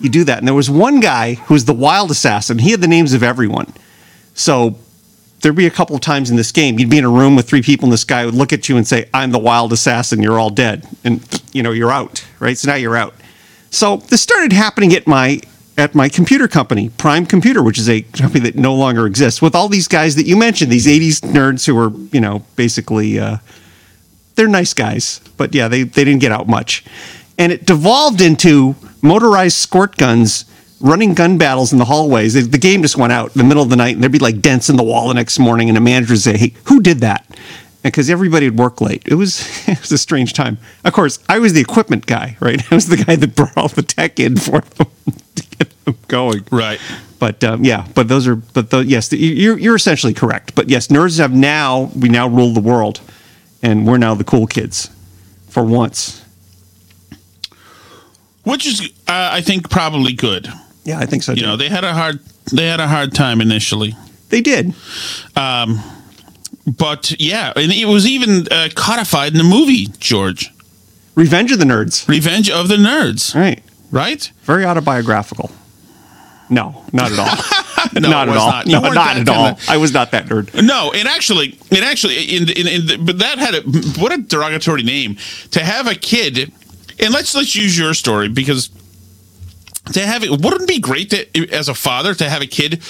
[0.00, 0.38] you do that.
[0.38, 2.58] And there was one guy who was the wild assassin.
[2.58, 3.72] He had the names of everyone.
[4.34, 4.76] So
[5.40, 7.46] there'd be a couple of times in this game you'd be in a room with
[7.48, 10.20] three people and this guy would look at you and say i'm the wild assassin
[10.22, 11.20] you're all dead and
[11.52, 13.14] you know you're out right so now you're out
[13.70, 15.38] so this started happening at my
[15.78, 19.54] at my computer company prime computer which is a company that no longer exists with
[19.54, 23.38] all these guys that you mentioned these 80s nerds who were you know basically uh,
[24.34, 26.84] they're nice guys but yeah they, they didn't get out much
[27.38, 30.44] and it devolved into motorized squirt guns
[30.80, 32.34] running gun battles in the hallways.
[32.34, 34.18] The, the game just went out in the middle of the night, and there'd be
[34.18, 36.80] like dents in the wall the next morning, and the manager would say, "Hey, who
[36.80, 37.26] did that?"
[37.82, 39.02] Because everybody would work late.
[39.06, 40.58] It was it was a strange time.
[40.84, 42.60] Of course, I was the equipment guy, right?
[42.70, 44.88] I was the guy that brought all the tech in for them
[45.36, 46.44] to get them going.
[46.50, 46.80] Right.
[47.18, 50.54] But um, yeah, but those are but the, yes, the, you're you're essentially correct.
[50.54, 53.00] But yes, nerds have now we now rule the world,
[53.62, 54.90] and we're now the cool kids,
[55.48, 56.22] for once.
[58.44, 60.48] Which is, uh, I think, probably good.
[60.84, 61.32] Yeah, I think so.
[61.32, 62.20] You know, they had a hard
[62.52, 63.96] they had a hard time initially.
[64.28, 64.74] they did.
[66.66, 70.50] But yeah, and it was even uh, codified in the movie, George.
[71.14, 72.06] Revenge of the Nerds.
[72.08, 73.62] Revenge of the Nerds, Right.
[73.90, 74.30] Right?
[74.42, 75.50] Very autobiographical.
[76.48, 77.62] No, not at all.
[77.94, 78.50] No, not at all.
[78.50, 78.66] not.
[78.66, 79.58] No, weren't at all.
[79.68, 80.52] I was not that nerd.
[80.60, 83.60] No, and actually, and actually, in in, in the, but that had a
[84.00, 85.16] what a derogatory name
[85.52, 86.52] to have a kid.
[86.98, 88.70] And let's let's use your story because
[89.92, 92.82] to have it wouldn't it be great to as a father to have a kid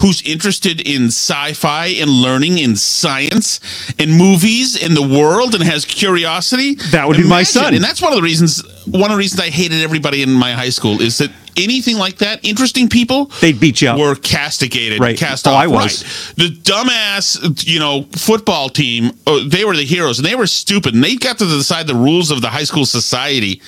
[0.00, 3.60] who's interested in sci-fi and learning in science
[3.98, 6.74] and movies and the world and has curiosity.
[6.92, 7.74] That would be my son.
[7.74, 8.62] and that's one of the reasons.
[8.86, 12.18] One of the reasons I hated everybody in my high school is that anything like
[12.18, 13.98] that, interesting people, They'd beat you up.
[13.98, 15.16] were castigated, Right.
[15.16, 15.62] cast Oh, off.
[15.62, 16.02] I was.
[16.04, 16.36] Right.
[16.36, 19.12] The dumbass, you know, football team.
[19.26, 21.94] Oh, they were the heroes, and they were stupid, and they got to decide the
[21.94, 23.62] rules of the high school society.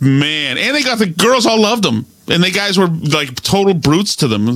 [0.00, 3.72] Man, and they got the girls all loved them, and the guys were like total
[3.72, 4.54] brutes to them.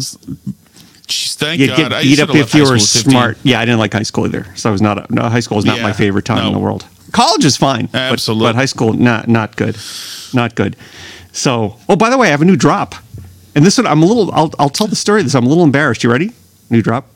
[1.10, 1.76] Jeez, thank You'd God.
[1.90, 3.10] get beat up if you were school 15.
[3.10, 3.38] smart.
[3.42, 4.46] Yeah, I didn't like high school either.
[4.56, 4.98] So I was not.
[5.10, 6.86] A, no, high school is not my favorite time in the world.
[7.12, 7.86] College is fine.
[7.86, 8.48] but- Absolutely.
[8.48, 9.76] But, high school, not not good.
[10.32, 10.76] Not good.
[11.32, 12.94] So, oh, by the way, I have a new drop,
[13.54, 14.32] and this one I'm a little.
[14.32, 15.20] I'll I'll tell the story.
[15.20, 16.02] of This I'm a little embarrassed.
[16.04, 16.32] You ready?
[16.70, 17.06] New drop.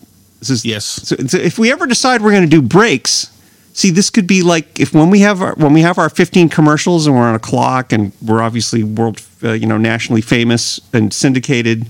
[0.40, 0.84] This is Yes.
[0.84, 3.30] So, so if we ever decide we're going to do breaks,
[3.72, 6.48] see, this could be like if when we have our, when we have our 15
[6.48, 10.80] commercials and we're on a clock and we're obviously world, uh, you know, nationally famous
[10.92, 11.86] and syndicated,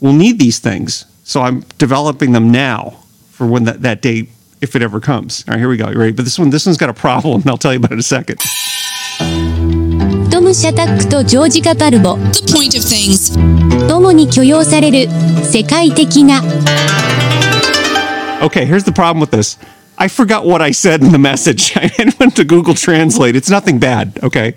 [0.00, 1.04] we'll need these things.
[1.27, 2.99] So I'm developing them now
[3.31, 4.27] for when that, that day,
[4.61, 5.43] if it ever comes.
[5.47, 5.89] All right, here we go.
[5.89, 6.11] You ready?
[6.11, 7.41] But this one, this one's got a problem.
[7.41, 8.39] and I'll tell you about it in a second.
[10.29, 13.87] トム・シャタックとジョージ・カパルボ The point of things.
[13.87, 15.07] 共に許容される
[15.43, 16.41] 世界的な
[18.41, 19.57] Okay, here's the problem with this.
[19.97, 21.73] I forgot what I said in the message.
[21.77, 23.35] I went to Google Translate.
[23.35, 24.19] It's nothing bad.
[24.23, 24.55] Okay,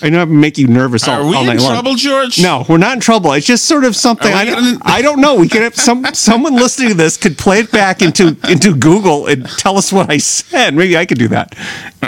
[0.00, 1.72] I know I make you nervous all, Are we all in long.
[1.72, 2.40] trouble, George?
[2.40, 3.32] No, we're not in trouble.
[3.32, 4.32] It's just sort of something.
[4.32, 5.34] I don't, gonna- I don't know.
[5.34, 9.26] We could have some someone listening to this could play it back into into Google
[9.26, 10.74] and tell us what I said.
[10.74, 11.54] Maybe I could do that.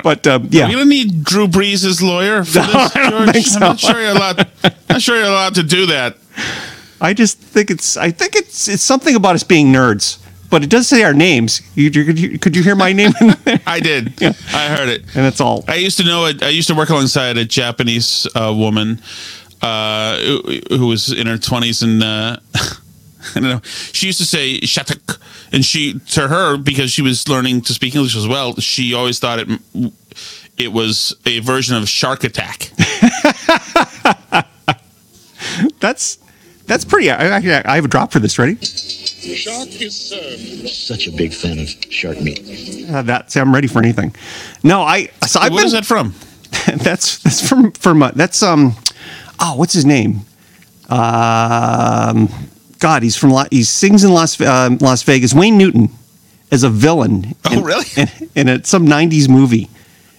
[0.05, 2.97] But um, yeah, gonna need Drew Brees' lawyer for this, George?
[2.97, 3.47] I don't think.
[3.55, 4.49] I'm not sure you're allowed.
[4.89, 6.17] not sure you're allowed to do that.
[7.01, 10.19] I just think it's I think it's it's something about us being nerds.
[10.51, 11.63] But it does say our names.
[11.77, 13.13] You, you, could, you, could you hear my name?
[13.67, 14.21] I did.
[14.21, 14.33] Yeah.
[14.53, 15.03] I heard it.
[15.03, 15.65] And that's all.
[15.69, 16.43] I used to know it.
[16.43, 19.01] I used to work alongside a Japanese uh, woman
[19.63, 23.61] uh, who, who was in her twenties, and uh, I don't know.
[23.65, 25.19] She used to say "shatak,"
[25.53, 28.57] and she to her because she was learning to speak English as well.
[28.57, 29.49] She always thought it
[30.57, 32.73] it was a version of Shark Attack.
[35.81, 36.19] That's
[36.67, 37.11] that's pretty.
[37.11, 38.39] I, I, I have a drop for this.
[38.39, 38.59] Ready?
[39.21, 42.41] Such a big fan of shark meat.
[42.91, 44.15] Uh, that's I'm ready for anything.
[44.65, 46.15] No, I so I've what been, is that from?
[46.79, 48.75] that's that's from from uh, that's um
[49.39, 50.21] oh what's his name
[50.89, 52.29] um
[52.79, 55.91] God he's from La- he sings in Las um Las Vegas Wayne Newton
[56.51, 57.87] as a villain Oh, in, really?
[57.97, 59.69] in, in a, some '90s movie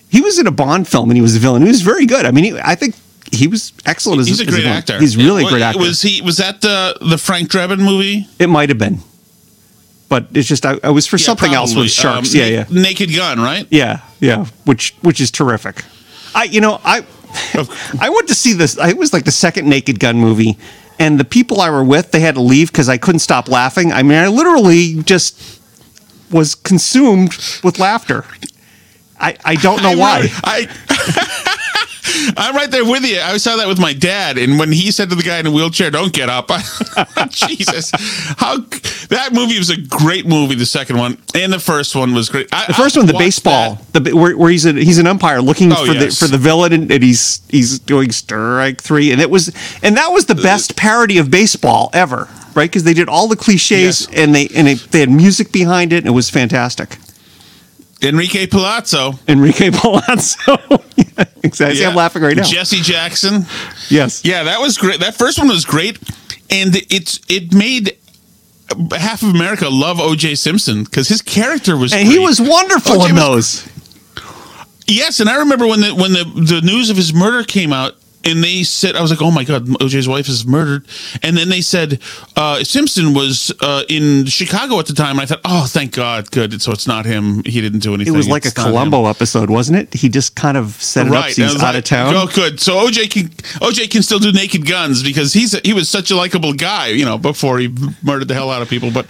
[0.09, 2.25] he was in a Bond film and he was a villain he was very good
[2.25, 2.95] I mean he, I think
[3.31, 4.77] he was excellent as He's a great villain.
[4.77, 4.99] actor.
[4.99, 6.21] he's really a It- great actor Was he?
[6.21, 8.27] Was that the the Frank Drebin movie?
[8.39, 8.99] it might have been
[10.09, 12.65] but it's just I, I was for Yeah, something else with sharks Um, yeah yeah
[12.69, 13.65] Naked Gun, right?
[13.69, 15.83] Yeah, yeah, which which is terrific.
[16.35, 17.05] I you know I
[18.01, 18.77] I went to see this.
[18.77, 20.57] It was like the second Naked Gun movie,
[20.99, 23.93] and the people I were with they had to leave because I couldn't stop laughing.
[23.93, 25.39] I mean, I literally just
[26.29, 27.31] was consumed
[27.63, 28.25] with laughter.
[29.17, 30.19] I I don't know I why.
[30.19, 30.67] really- I
[32.37, 33.19] I'm right there with you.
[33.19, 35.51] I saw that with my dad, and when he said to the guy in a
[35.51, 36.61] wheelchair, "Don't get up," I,
[37.29, 37.91] Jesus,
[38.37, 38.57] how
[39.09, 40.55] that movie was a great movie.
[40.55, 42.47] The second one and the first one was great.
[42.51, 44.03] I, The first one, the baseball, that.
[44.03, 46.19] the where, where he's a, he's an umpire looking Oh, for yes.
[46.19, 49.49] the for the villain, and, and he's he's doing strike three, and it was
[49.83, 52.69] and that was the best parody of baseball ever, right?
[52.69, 54.07] Because they did all the cliches, Yes.
[54.13, 56.97] and they and they, they had music behind it, and it was fantastic.
[58.01, 59.13] Enrique Palazzo.
[59.27, 60.57] Enrique Palazzo,
[60.95, 61.75] yeah, exactly.
[61.77, 62.43] See, I'm laughing right now.
[62.43, 63.45] Jesse Jackson.
[63.89, 64.99] yes, Yeah, that was great.
[64.99, 65.97] That first one was great,
[66.49, 67.97] and it's it made
[68.95, 70.35] half of America love O.J.
[70.35, 71.93] Simpson because his character was.
[71.93, 73.67] and he was wonderful in those.
[74.87, 77.95] Yes, and I remember when the when the the news of his murder came out,
[78.23, 80.85] and they said, I was like, oh my god, OJ's wife is murdered,
[81.23, 81.99] and then they said
[82.35, 85.11] uh, Simpson was uh, in Chicago at the time.
[85.11, 86.61] And I thought, oh, thank God, good.
[86.61, 87.43] So it's not him.
[87.45, 88.13] He didn't do anything.
[88.13, 88.65] It was like a It's him.
[88.65, 89.93] Columbo episode, wasn't it?
[89.93, 92.15] He just kind of set it up so he's out like, of town.
[92.15, 92.59] Oh, good.
[92.59, 93.29] So OJ can
[93.59, 96.87] OJ can still do Naked Guns because he's a, he was such a likable guy,
[96.87, 98.91] you know, before he murdered the hell out of people.
[98.91, 99.07] But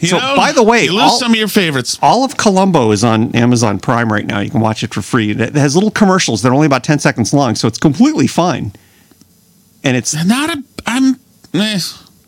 [0.00, 1.98] you So, know, by the way, you lose all- some of your favorites.
[2.02, 4.40] All of Columbo is on Amazon Prime right now.
[4.40, 5.30] You can watch it for free.
[5.30, 6.42] It has little commercials.
[6.42, 8.72] They're only about 10 seconds long, so it's completely fine.
[9.84, 10.62] And it's Not a.
[10.86, 11.16] I'm.
[11.54, 11.78] Eh.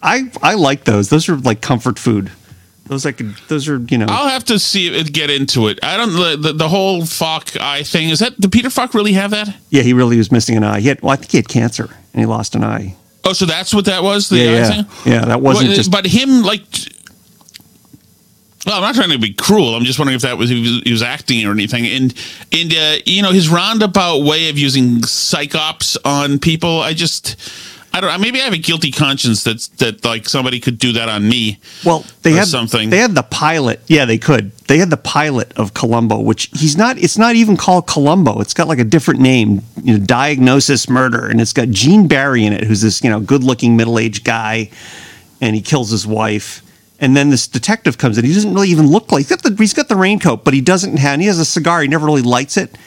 [0.02, 1.08] I I like those.
[1.10, 2.30] Those are like comfort food.
[2.86, 4.06] Those I could those are, you know.
[4.08, 5.78] I'll have to see it, get into it.
[5.82, 8.08] I don't the, the, whole Falk eye thing.
[8.10, 9.54] Is that did Peter Falk really have that?
[9.70, 10.80] yeah, he really was missing an eye.
[10.80, 12.96] He had, well, I think he had cancer and he lost an eye.
[13.24, 14.28] Oh, so that's what that was.
[14.28, 14.68] The Yeah, eye yeah.
[14.82, 14.86] thing?
[15.12, 16.62] Yeah, that wasn't Well, just- But him like.
[18.66, 19.74] Well, I'm not trying to be cruel.
[19.74, 21.86] I'm just wondering if that was he was, he was acting or anything.
[21.86, 22.14] And
[22.52, 26.80] and uh, you know his roundabout way of using psychops on people.
[26.80, 27.36] I just
[27.94, 28.20] I don't.
[28.20, 31.58] Maybe I have a guilty conscience that that like somebody could do that on me.
[31.84, 32.88] Well, they or had something.
[32.88, 33.80] They had the pilot.
[33.86, 34.52] Yeah, they could.
[34.68, 36.96] They had the pilot of Columbo, which he's not.
[36.98, 38.40] It's not even called Columbo.
[38.40, 39.62] It's got like a different name.
[39.82, 43.20] You know, Diagnosis Murder, and it's got Gene Barry in it, who's this you know
[43.20, 44.70] good-looking middle-aged guy,
[45.42, 46.62] and he kills his wife.
[47.02, 48.24] And then this detective comes in.
[48.24, 50.60] He doesn't really even look like he's got the he's got the raincoat, but he
[50.60, 51.14] doesn't have.
[51.14, 51.82] And he has a cigar.
[51.82, 52.78] He never really lights it.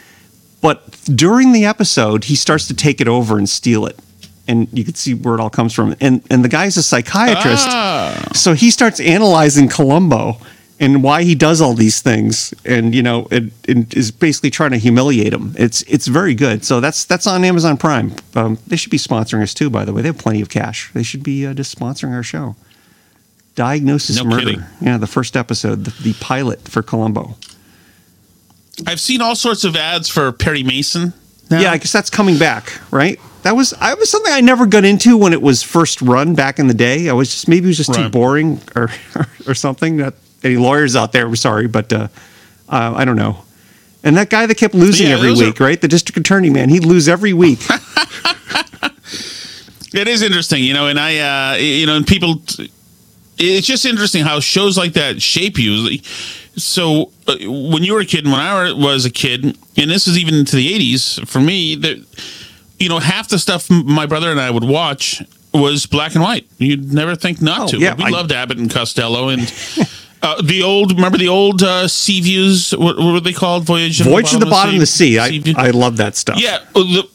[0.61, 3.99] But during the episode, he starts to take it over and steal it.
[4.47, 5.95] And you can see where it all comes from.
[5.99, 7.67] And and the guy's a psychiatrist.
[7.67, 8.29] Ah.
[8.33, 10.37] So he starts analyzing Columbo
[10.79, 14.71] and why he does all these things, and you know, it, it is basically trying
[14.71, 15.55] to humiliate him.
[15.57, 16.65] It's it's very good.
[16.65, 18.13] So that's that's on Amazon Prime.
[18.35, 19.69] Um, they should be sponsoring us too.
[19.69, 20.91] By the way, they have plenty of cash.
[20.93, 22.55] They should be uh, just sponsoring our show.
[23.55, 24.45] Diagnosis No Murder.
[24.45, 24.63] kidding.
[24.81, 27.35] Yeah, the first episode, the, the pilot for Columbo.
[28.85, 31.13] I've seen all sorts of ads for Perry Mason.
[31.49, 31.61] now.
[31.61, 33.19] Yeah, I guess that's coming back, right?
[33.43, 36.59] That was I was something I never got into when it was first run back
[36.59, 37.07] in the day.
[37.09, 38.89] I was just maybe it was just too boring or
[39.47, 39.97] or something.
[39.97, 42.07] Not any lawyers out there, we're sorry, but uh,
[42.67, 43.37] uh, I don't know.
[44.03, 45.79] And that guy that kept losing Yeah, every those are- week, right?
[45.79, 47.59] The district attorney man, he'd lose every week.
[49.93, 52.41] It is interesting, you know, and I, uh, you know, and people,
[53.37, 55.99] it's just interesting how shows like that shape you.
[56.57, 59.43] So uh, when you were a kid, and when I was a kid,
[59.77, 62.05] and this is even into the '80s for me, that
[62.79, 65.21] you know, half the stuff my brother and I would watch
[65.53, 66.47] was black and white.
[66.57, 67.77] You'd never think not Oh, to.
[67.77, 69.51] yeah, we I- loved Abbott and Costello and.
[70.21, 72.71] Uh, the old, remember the old uh, sea views?
[72.71, 73.63] What, what were they called?
[73.63, 75.19] Voyage, of Voyage to the bottom of the sea.
[75.19, 75.53] I, Sea View?
[75.55, 76.41] I love that stuff.
[76.41, 77.07] yeah, the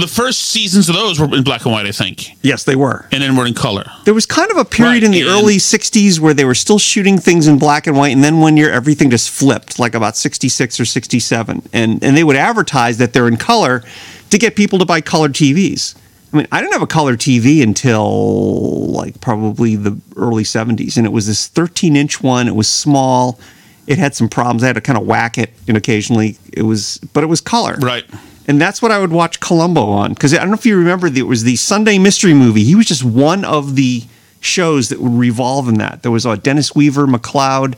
[0.00, 3.06] the first seasons of those were in black and white, I think, Yes, they were.
[3.12, 3.84] and then we're in color.
[4.04, 6.78] There was kind of a period Right, in the early 60s where they were still
[6.78, 10.16] shooting things in black and white and then one year everything just flipped like about
[10.16, 13.82] 66 or 67 and and they would advertise that they're in color
[14.30, 15.94] to get people to buy color TVs.
[16.32, 21.06] I mean, I didn't have a color TV until like probably the early 70s and
[21.06, 22.48] it was this 13-inch one.
[22.48, 23.38] It was small.
[23.86, 24.62] It had some problems.
[24.62, 26.38] I had to kind of whack it and occasionally.
[26.52, 27.76] It was but it was color.
[27.80, 28.04] Right.
[28.48, 30.14] And that's what I would watch Columbo on.
[30.14, 32.64] Because I don't know if you remember, it was the Sunday Mystery Movie.
[32.64, 34.02] He was just one of the
[34.40, 36.02] shows that would revolve in that.
[36.02, 37.76] There was uh, Dennis Weaver, McCloud,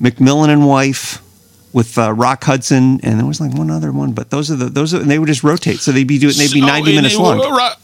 [0.00, 1.22] McMillan and Wife
[1.72, 4.12] with uh, Rock Hudson, and there was like one other one.
[4.12, 5.78] But those are the those are, and they would just rotate.
[5.78, 7.38] So they'd be doing they'd be So, ninety minutes long.
[7.38, 7.80] Rock,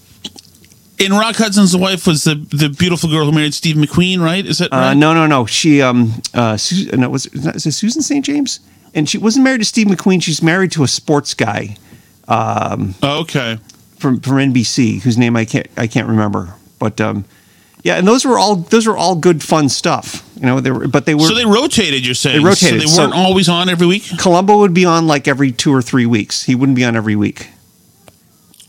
[1.00, 4.44] and Rock Hudson's wife was the the beautiful girl who married Steve McQueen, right?
[4.44, 5.46] Is that Uh, no, no, no.
[5.46, 8.24] She um uh Su- no, was is it Susan St.
[8.24, 8.60] James?
[8.94, 10.20] And she wasn't married to Steve McQueen.
[10.22, 11.76] She's married to a sports guy.
[12.30, 13.58] Oh, okay.
[13.98, 16.54] from from NBC, whose name I can't I can't remember.
[16.78, 17.24] But um,
[17.82, 20.26] yeah, and those were all those were all good fun stuff.
[20.36, 21.26] You know, they were, but they were.
[21.26, 22.06] So they rotated.
[22.06, 24.04] You're saying They rotated, So so- they weren't always on every week.
[24.18, 26.44] Columbo would be on like every two or three weeks.
[26.44, 27.48] He wouldn't be on every week.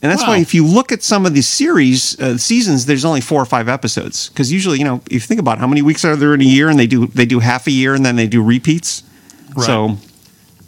[0.03, 3.21] And that's why if you look at some of the series uh, seasons, there's only
[3.21, 5.83] four or five episodes because usually, you know, if you think about it, how many
[5.83, 8.03] weeks are there in a year, and they do they do half a year and
[8.03, 9.03] then they do repeats.
[9.55, 9.65] Right.
[9.65, 9.97] So,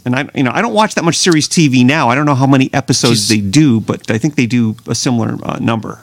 [0.06, 2.10] and I you know I don't watch that much series TV now.
[2.10, 3.30] I don't know how many episodes Jeez.
[3.30, 6.00] they do, but I think they do a similar uh, number.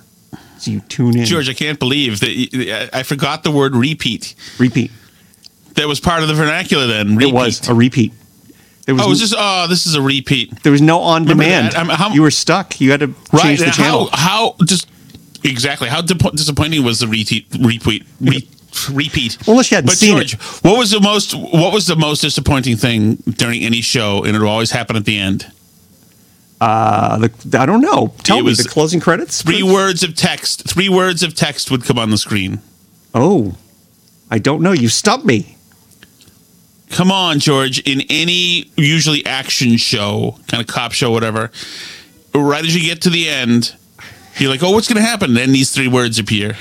[0.59, 4.34] So you tune in, George, I can't believe that y- I forgot the word repeat.
[4.59, 4.90] repeat.
[5.76, 6.86] That was part of the vernacular.
[6.86, 7.28] Then repeat.
[7.30, 8.12] It was a repeat.
[8.86, 9.34] There was Oh, is this?
[9.36, 10.62] Oh, this is a repeat.
[10.62, 11.68] there was no on demand.
[11.72, 11.76] that?
[11.78, 12.80] I'm- how- you were stuck.
[12.80, 13.42] You had to Right.
[13.42, 14.09] change the channel.
[14.12, 14.55] how?
[14.59, 14.64] How?
[14.66, 14.86] Just
[15.44, 15.88] exactly.
[15.88, 17.46] How disappointing was the repeat?
[17.59, 18.05] Repeat.
[18.20, 18.48] Re-
[18.92, 19.38] repeat.
[19.46, 20.40] Well, unless you hadn't but seen George, it.
[20.62, 21.34] what was the most?
[21.34, 24.24] What was the most disappointing thing during any show?
[24.24, 25.50] And it always happen at the end.
[26.60, 28.12] Uh, the, I don't know.
[28.22, 29.40] Tell It me the closing credits.
[29.42, 30.68] Three words of text.
[30.68, 32.60] Three words of text would come on the screen.
[33.14, 33.56] Oh,
[34.30, 34.72] I don't know.
[34.72, 35.56] You stumped me.
[36.90, 41.50] come on, George, in any usually action show, kind of cop show, whatever,
[42.34, 43.74] right as you get to the end,
[44.36, 45.34] you're like, oh, what's going to happen?
[45.34, 46.56] Then these three words appear.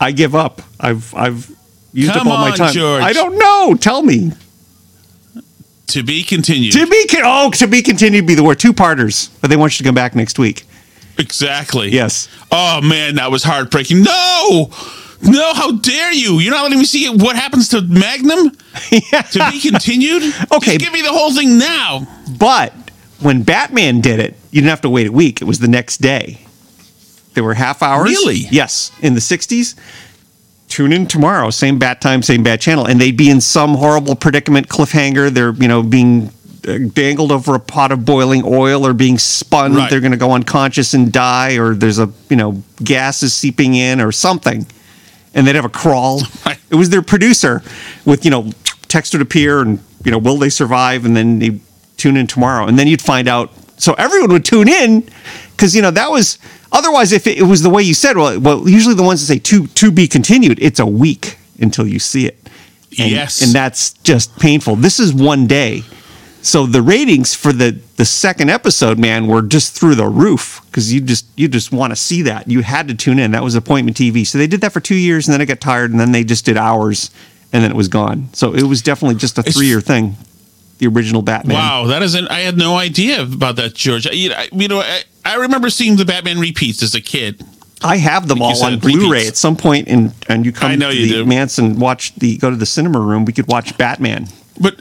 [0.00, 0.62] I give up.
[0.78, 1.50] I've I've
[1.92, 2.72] used Come up all my time.
[2.72, 3.02] George.
[3.02, 3.74] I don't know.
[3.78, 4.32] Tell me.
[5.88, 6.72] To be continued.
[6.74, 8.26] To be con- oh, to be continued.
[8.26, 10.64] Be the word two parters, but they want you to come back next week.
[11.18, 11.88] exactly.
[11.90, 12.28] Yes.
[12.52, 14.02] Oh, man, that was heartbreaking.
[14.02, 14.70] No!
[15.22, 16.38] No, how dare you?
[16.40, 18.50] You're not letting me see what happens to Magnum?
[19.32, 20.22] To be continued?
[20.52, 20.76] Okay.
[20.76, 22.06] Just give me the whole thing now.
[22.38, 22.72] But
[23.20, 25.40] when Batman did it, you didn't have to wait a week.
[25.42, 26.38] It was the next day.
[27.34, 28.10] There were half hours.
[28.10, 28.46] Really?
[28.50, 28.92] Yes.
[29.00, 29.78] In the 60s.
[30.68, 34.14] Tune in tomorrow, same bat time, same bat channel, and they'd be in some horrible
[34.14, 35.30] predicament cliffhanger.
[35.30, 36.30] They're, you know, being
[36.68, 39.74] uh, dangled over a pot of boiling oil or being spun.
[39.74, 39.88] Right.
[39.88, 43.74] They're going to go unconscious and die, or there's a, you know, gas is seeping
[43.74, 44.66] in or something.
[45.32, 46.22] And they'd have a crawl.
[46.44, 46.58] Right.
[46.70, 47.62] It was their producer
[48.04, 48.50] with, you know,
[48.88, 51.06] text would appear and, you know, will they survive?
[51.06, 51.60] And then they
[51.96, 52.66] tune in tomorrow.
[52.66, 53.50] And then you'd find out.
[53.78, 55.08] So everyone would tune in
[55.58, 56.38] because, you know, that was
[56.70, 59.26] otherwise if it, it was the way you said, well, well, usually the ones that
[59.26, 62.38] say to, to be continued, it's a week until you see it.
[62.96, 63.42] And, Yes.
[63.42, 64.76] And that's just painful.
[64.76, 65.82] This is one day.
[66.42, 70.94] So the ratings for the the second episode, man, were just through the roof because
[70.94, 72.48] you just you just want to see that.
[72.48, 73.32] You had to tune in.
[73.32, 74.24] That was appointment TV.
[74.24, 76.22] So they did that for two years, and then it got tired, and then they
[76.22, 77.10] just did hours,
[77.52, 78.28] and then it was gone.
[78.34, 80.16] So it was definitely just a three year thing.
[80.78, 81.56] The original Batman.
[81.56, 82.28] Wow, that isn't.
[82.28, 84.06] I had no idea about that, George.
[84.06, 87.00] I, you know, I, you know, I, I remember seeing the Batman repeats as a
[87.00, 87.44] kid.
[87.82, 89.28] I have them all on Blu-ray repeats.
[89.28, 91.26] at some point, and and you come I know to you the do.
[91.26, 93.24] Manson watch the go to the cinema room.
[93.24, 94.26] We could watch Batman.
[94.60, 94.80] But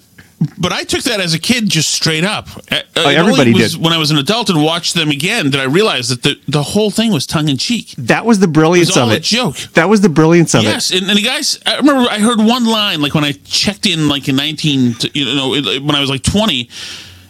[0.59, 2.47] but I took that as a kid just straight up.
[2.71, 3.83] Uh, Oh, everybody was did.
[3.83, 6.63] When I was an adult and watched them again, did I realize that the, the
[6.63, 7.93] whole thing was tongue in cheek.
[7.97, 9.23] That was the brilliance all of a it.
[9.23, 9.55] joke.
[9.73, 10.65] That was the brilliance of it.
[10.65, 11.59] Yes, and, and the guys.
[11.65, 15.25] I remember I heard one line like when I checked in like in nineteen, you
[15.25, 16.69] know, when I was like twenty,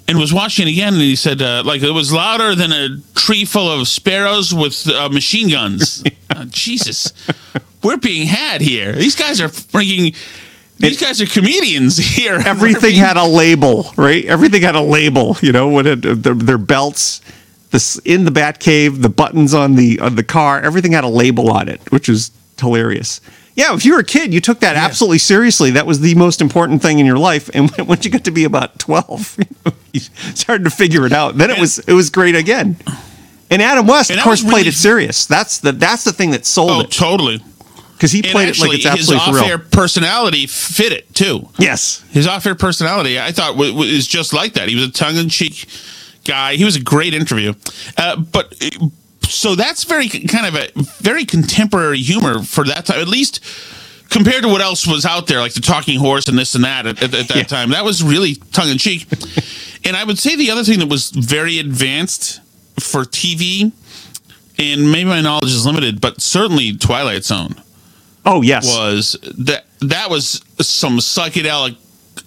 [0.08, 2.98] and was watching it again, and he said uh, like it was louder than a
[3.16, 6.04] tree full of sparrows with uh, machine guns.
[6.30, 7.14] Uh, Jesus,
[7.82, 8.92] we're being had here.
[8.92, 10.14] These guys are freaking.
[10.80, 12.40] These guys are comedians here.
[12.46, 14.24] everything had a label, right?
[14.26, 15.38] Everything had a label.
[15.42, 17.22] You know, when it, their, their belts,
[17.72, 21.52] this in the Batcave, the buttons on the on the car, everything had a label
[21.52, 23.22] on it, which is hilarious.
[23.56, 25.72] Yeah, if you were a kid, you took that absolutely seriously.
[25.72, 27.50] That was the most important thing in your life.
[27.56, 31.12] And once you got to be about twelve, you, know, you started to figure it
[31.12, 31.38] out.
[31.38, 32.78] Then it was it was great again.
[33.50, 35.26] And Adam West, And of course, was played it serious.
[35.26, 37.42] That's the that's the thing that sold Oh, it totally.
[37.98, 39.68] Because he played it like it's absolutely for off-air real.
[39.72, 41.50] personality fit it too.
[41.58, 44.70] Yes, His off-air personality, I thought, was, w- is just like that.
[44.70, 45.66] He was a tongue-in-cheek
[46.26, 46.56] guy.
[46.56, 47.54] He was a great interview,
[47.98, 48.54] uh, but
[49.24, 50.70] so that's very kind of a
[51.02, 53.44] very contemporary humor for that time, at least
[54.10, 56.86] compared to what else was out there, like the Talking Horse and this and that
[56.86, 57.44] at, at, at that Yeah.
[57.44, 57.70] time.
[57.72, 59.06] That was really tongue-in-cheek.
[59.86, 62.40] and I would say the other thing that was very advanced
[62.80, 63.72] for TV,
[64.60, 67.56] and maybe my knowledge is limited, but certainly Twilight Zone
[68.28, 71.78] oh yes, was that that was some psychedelic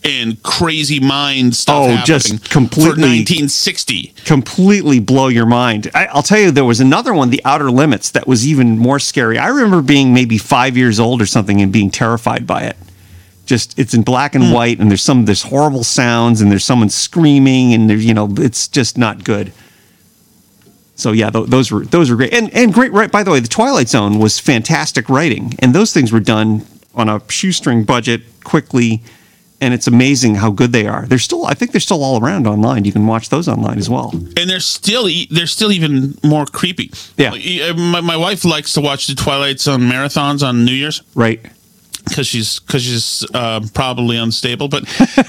[0.04, 1.86] and crazy mind stuff.
[1.88, 4.14] Oh, just for completely- 1960.
[4.24, 5.90] completely blow your mind.
[5.94, 8.98] I, I'll tell you, there was another one, The Outer Limits, that was even more
[8.98, 9.38] scary.
[9.38, 12.76] I remember being maybe five years old or something and being terrified by it.
[13.46, 14.52] Just it's in black and hmm.
[14.52, 18.28] white, and there's some there's horrible sounds, and there's someone screaming, and there's you know
[18.36, 19.52] it's just not good.
[21.00, 22.92] So yeah, th- those were those were great, and and great.
[22.92, 26.64] Right, by the way, the Twilight Zone was fantastic writing, and those things were done
[26.94, 29.00] on a shoestring budget, quickly,
[29.60, 31.06] and it's amazing how good they are.
[31.06, 32.84] They're still, I think they're still all around online.
[32.84, 34.10] You can watch those online as well.
[34.12, 36.90] And they're still they're still even more creepy.
[37.16, 37.32] Yeah.
[37.32, 41.40] Uh, my, my wife likes to watch the Twilight Zone marathons on New Year's Right.
[42.08, 44.68] because she's because she's uh, probably unstable.
[44.68, 44.82] But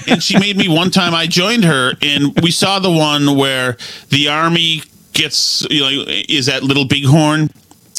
[0.08, 1.14] and she made me one time.
[1.14, 3.76] I joined her and we saw the one where
[4.08, 4.82] the army
[5.12, 7.50] gets you know is that Little Bighorn,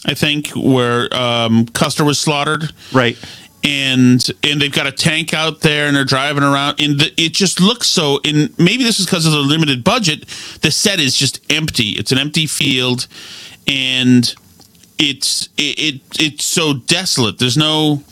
[0.05, 2.71] I think, where um, Custer was slaughtered.
[2.91, 3.17] Right.
[3.63, 7.31] and and they've got a tank out there and they're driving around and the, it
[7.33, 10.27] just looks so and maybe this is because of the limited budget
[10.61, 13.07] the set is just empty it's an empty field
[13.65, 14.35] and
[14.99, 18.03] it's it, it it's so desolate there's no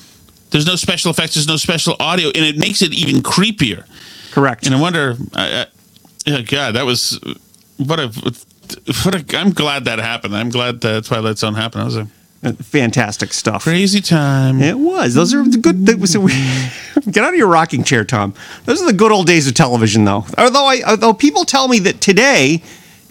[0.52, 3.86] there's no special effects there's no special audio and it makes it even creepier
[4.32, 4.66] Correct.
[4.66, 5.66] and i wonder I,
[6.28, 7.20] I, god that was
[7.76, 8.08] what a
[9.36, 12.08] i'm glad that happened i'm glad that twilight zone happened that was a
[12.44, 13.62] Uh, Fantastic stuff.
[13.64, 15.14] crazy time It was.
[15.14, 15.86] Those are the good.
[15.86, 16.16] That was,
[17.12, 18.34] get out of your rocking chair, Tom.
[18.66, 20.26] Those are the good old days of television, though.
[20.40, 22.64] Although, I, although people tell me that today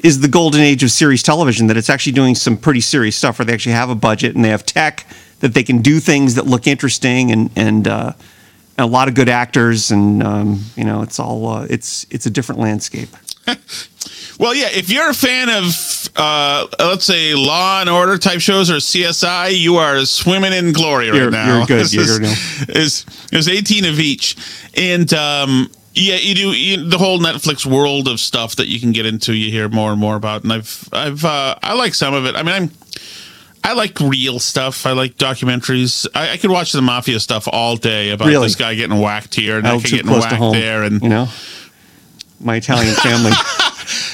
[0.02, 3.38] is the golden age of series television, that it's actually doing some pretty serious stuff,
[3.38, 5.06] where they actually have a budget and they have tech
[5.38, 8.12] that they can do things that look interesting and and uh,
[8.78, 12.30] a lot of good actors, and um, you know, it's all uh, it's it's a
[12.30, 13.10] different landscape.
[14.40, 18.70] Well, yeah, if you're a fan of, uh, let's say, Law and Order type shows
[18.70, 21.58] or CSI, you are swimming in glory right You're- now.
[21.58, 21.80] you're good.
[21.84, 22.18] This You're is,
[22.64, 22.76] good.
[22.76, 24.38] is, is 18 of each.
[24.74, 28.92] And, um, yeah, you do you, the whole Netflix world of stuff that you can
[28.92, 29.34] get into.
[29.34, 32.34] You hear more and more about, and I've, I've, uh, I like some of it.
[32.34, 32.70] I mean, I'm,
[33.62, 34.86] I like real stuff.
[34.86, 36.06] I like documentaries.
[36.14, 38.46] I, I could watch the mafia stuff all day about Really?
[38.46, 41.28] this guy getting whacked here and that guy getting whacked there, and you know,
[42.40, 43.32] my Italian family.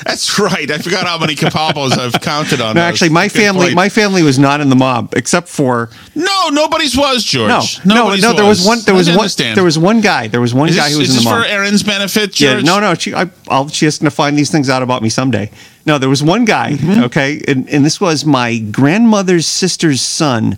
[0.04, 0.70] that's right.
[0.70, 2.74] I forgot how many Capalbos I've counted on.
[2.74, 2.88] no, those.
[2.88, 3.74] actually, my Good family point.
[3.74, 7.48] my family was not in the mob except for No, nobody's was George.
[7.48, 8.32] no, no, Nobody's no.
[8.32, 8.78] There was one.
[8.84, 9.18] There I was one.
[9.18, 9.56] understand.
[9.56, 10.28] There was one guy.
[10.28, 11.38] There was one Is guy who was in the mob.
[11.38, 12.64] this for Aaron's benefit, Yeah, George?
[12.64, 12.94] no, no.
[12.94, 15.50] She, I, I'll, she has to find these things out about me someday.
[15.84, 16.72] No, there was one guy.
[16.72, 17.04] Mm-hmm.
[17.04, 20.56] Okay, and, and this was my grandmother's sister's son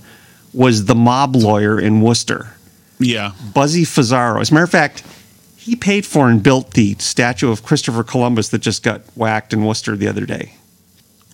[0.55, 2.49] was the mob lawyer in Worcester,
[2.99, 3.33] Yeah.
[3.55, 4.41] Buzzy Fazzaro.
[4.41, 5.03] As a matter of fact,
[5.69, 9.65] he paid for and built the statue of Christopher Columbus that just got whacked in
[9.65, 10.55] Worcester the other day.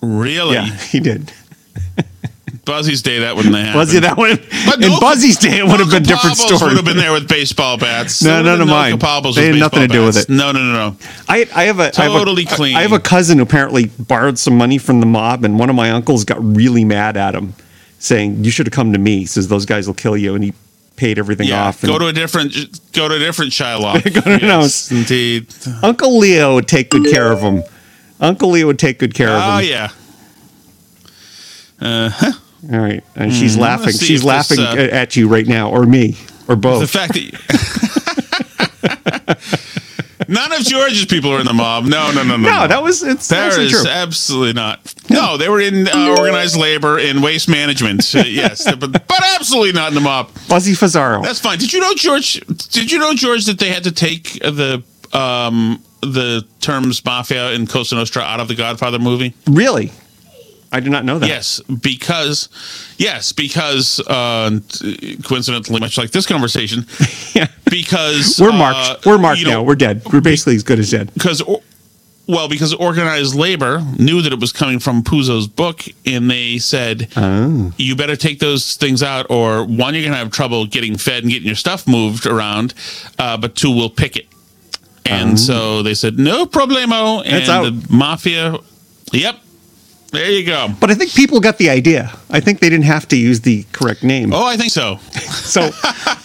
[0.02, 0.54] Really?
[0.54, 1.32] Yeah, he did.
[2.64, 3.80] Buzzy's day, that wouldn't have happened.
[3.80, 4.42] Buzzy, that would.
[4.66, 6.70] But in no- Buzzy's day, it would have no been a different story.
[6.70, 8.22] would have been there with baseball bats.
[8.22, 8.98] No, none of mine.
[9.34, 10.28] They had nothing to do with it.
[10.28, 10.96] No, no, no, no.
[11.28, 12.74] I, I have a I have a- Totally clean.
[12.76, 15.76] I have a cousin who apparently borrowed some money from the mob, and one of
[15.76, 17.54] my uncles got really mad at him,
[17.98, 20.42] saying, "You should have come to me." He says those guys will kill you, and
[20.42, 20.54] he
[20.96, 21.82] paid everything Yeah, off.
[21.82, 22.52] and go to a different,
[22.92, 24.02] go to a different Shylock.
[24.14, 25.46] Go to- no, yes, indeed.
[25.82, 27.62] Uncle Leo would take good care of him.
[28.20, 29.50] Uncle Leo would take good care of him.
[29.50, 29.88] Oh yeah.
[31.80, 32.32] Uh, huh.
[32.72, 33.92] All right, and she's laughing.
[33.92, 36.16] She's if this, laughing uh, at you right now, or me,
[36.48, 36.80] or both.
[36.80, 37.32] The fact that
[40.34, 41.84] none of George's people are in the mob.
[41.84, 42.50] No, no, no, no.
[42.50, 43.88] no, that was it's There is true.
[43.88, 44.94] absolutely not.
[45.08, 48.14] No, they were in uh, organized labor in waste management.
[48.14, 50.30] Uh, yes, but, but absolutely not in the mob.
[50.48, 51.22] Buzzy Fazzaro.
[51.22, 51.58] That's fine.
[51.58, 52.40] Did you know George?
[52.70, 54.82] Did you know George that they had to take the
[55.12, 59.34] um, the terms mafia and Cosa Nostra out of the Godfather movie?
[59.46, 59.92] really,
[60.74, 61.28] I did not know that.
[61.28, 62.48] Yes, because
[62.98, 64.58] yes, because uh,
[65.24, 66.86] coincidentally, much like this conversation,
[67.34, 67.46] yeah.
[67.70, 69.06] because We're uh, marked.
[69.06, 69.62] We're marked you know, now.
[69.62, 70.02] We're dead.
[70.12, 71.12] We're basically as good as dead.
[71.14, 71.42] because
[72.26, 77.08] well because organized labor knew that it was coming from Puzo's book and they said
[77.16, 77.72] Oh.
[77.76, 81.30] you better take those things out or one you're gonna have trouble getting fed and
[81.30, 82.72] getting your stuff moved around
[83.18, 84.26] uh, but two we'll pick it
[85.04, 87.68] and so they said no problemo and Oh.
[87.70, 88.56] The mafia
[89.12, 89.36] yep
[90.14, 92.12] there you go But I think people got the idea.
[92.30, 94.32] I think they didn't have to use the correct name.
[94.32, 94.96] oh I think so
[95.30, 95.70] So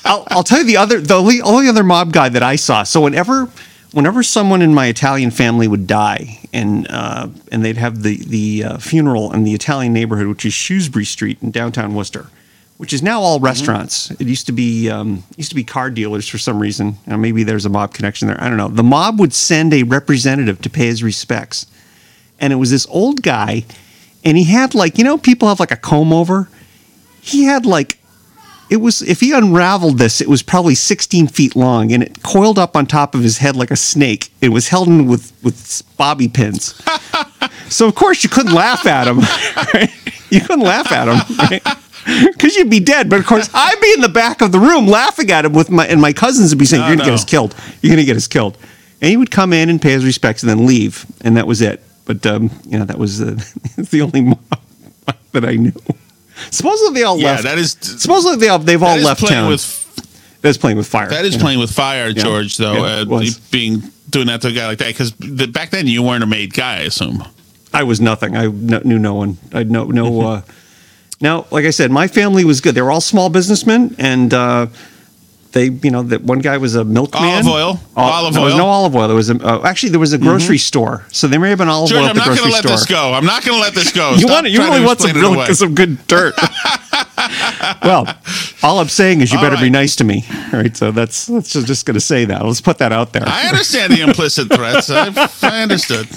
[0.06, 2.84] I'll, I'll tell you the other the only, only other mob guy that I saw.
[2.84, 3.50] So whenever
[3.92, 8.64] whenever someone in my Italian family would die and uh, and they'd have the the
[8.64, 12.28] uh, funeral in the Italian neighborhood, which is Shrewsbury Street in downtown Worcester,
[12.78, 14.12] which is now all restaurants.
[14.12, 16.88] It used to be um, used to be car dealers for some reason.
[17.06, 18.42] You know, maybe there's a mob connection there.
[18.42, 18.68] I don't know.
[18.70, 21.66] The mob would send a representative to pay his respects,
[22.40, 23.66] and it was this old guy,
[24.24, 26.50] and he had like you know people have like a comb over.
[27.22, 28.00] He had like
[28.70, 32.60] it was if he unraveled this, it was probably 16 feet long, and it coiled
[32.60, 34.32] up on top of his head like a snake.
[34.42, 36.80] It was held in with with bobby pins.
[37.70, 39.20] so of course you couldn't laugh at him.
[39.74, 39.92] Right?
[40.30, 41.38] You couldn't laugh at him.
[41.38, 41.64] Right?
[42.06, 44.88] Because you'd be dead, but of course I'd be in the back of the room
[44.88, 47.12] laughing at him with my and my cousins would be saying, No, "You're gonna no.
[47.12, 47.56] get us killed.
[47.82, 48.58] You're gonna get us killed,"
[49.02, 51.62] and he would come in and pay his respects and then leave, and that was
[51.62, 51.84] it.
[52.10, 53.38] But um, you know that was uh,
[53.78, 54.40] the only mob
[55.32, 55.74] that I knew.
[56.50, 57.44] Supposedly they all yeah left.
[57.44, 59.50] that is Supposedly they all, they've all left playing town.
[59.50, 61.08] with That's playing with fire.
[61.10, 61.44] that is you know.
[61.46, 64.88] playing with fire George though Yeah, uh, being doing that to a guy like that
[64.88, 67.24] because the, back then you weren't a made guy I assume
[67.72, 68.36] I was nothing.
[68.36, 69.38] I kn- knew no one.
[69.54, 70.22] I no no.
[70.22, 70.42] Uh,
[71.22, 72.74] now, like I said, my family was good.
[72.74, 74.66] They were all small businessmen, and uh,
[75.52, 77.24] they, you know, that one guy was a milkman.
[77.24, 77.80] Olive oil.
[77.96, 78.60] Olive there was oil.
[78.60, 79.08] no olive oil.
[79.08, 81.70] There was a, uh, actually there was a grocery store, so there may have been
[81.70, 83.58] olive George oil at I'm the not going to let this go I'm not going
[83.58, 85.76] to let this go You Stop want you trying really want some it real some
[85.76, 86.36] good dirt.
[87.84, 88.06] well,
[88.62, 90.26] all I'm saying is you All better be nice to me.
[90.54, 92.46] All right, so that's that's just, just going to say that.
[92.46, 93.24] Let's put that out there.
[93.26, 94.90] I understand the implicit threats.
[94.90, 95.08] I,
[95.44, 96.08] I understood.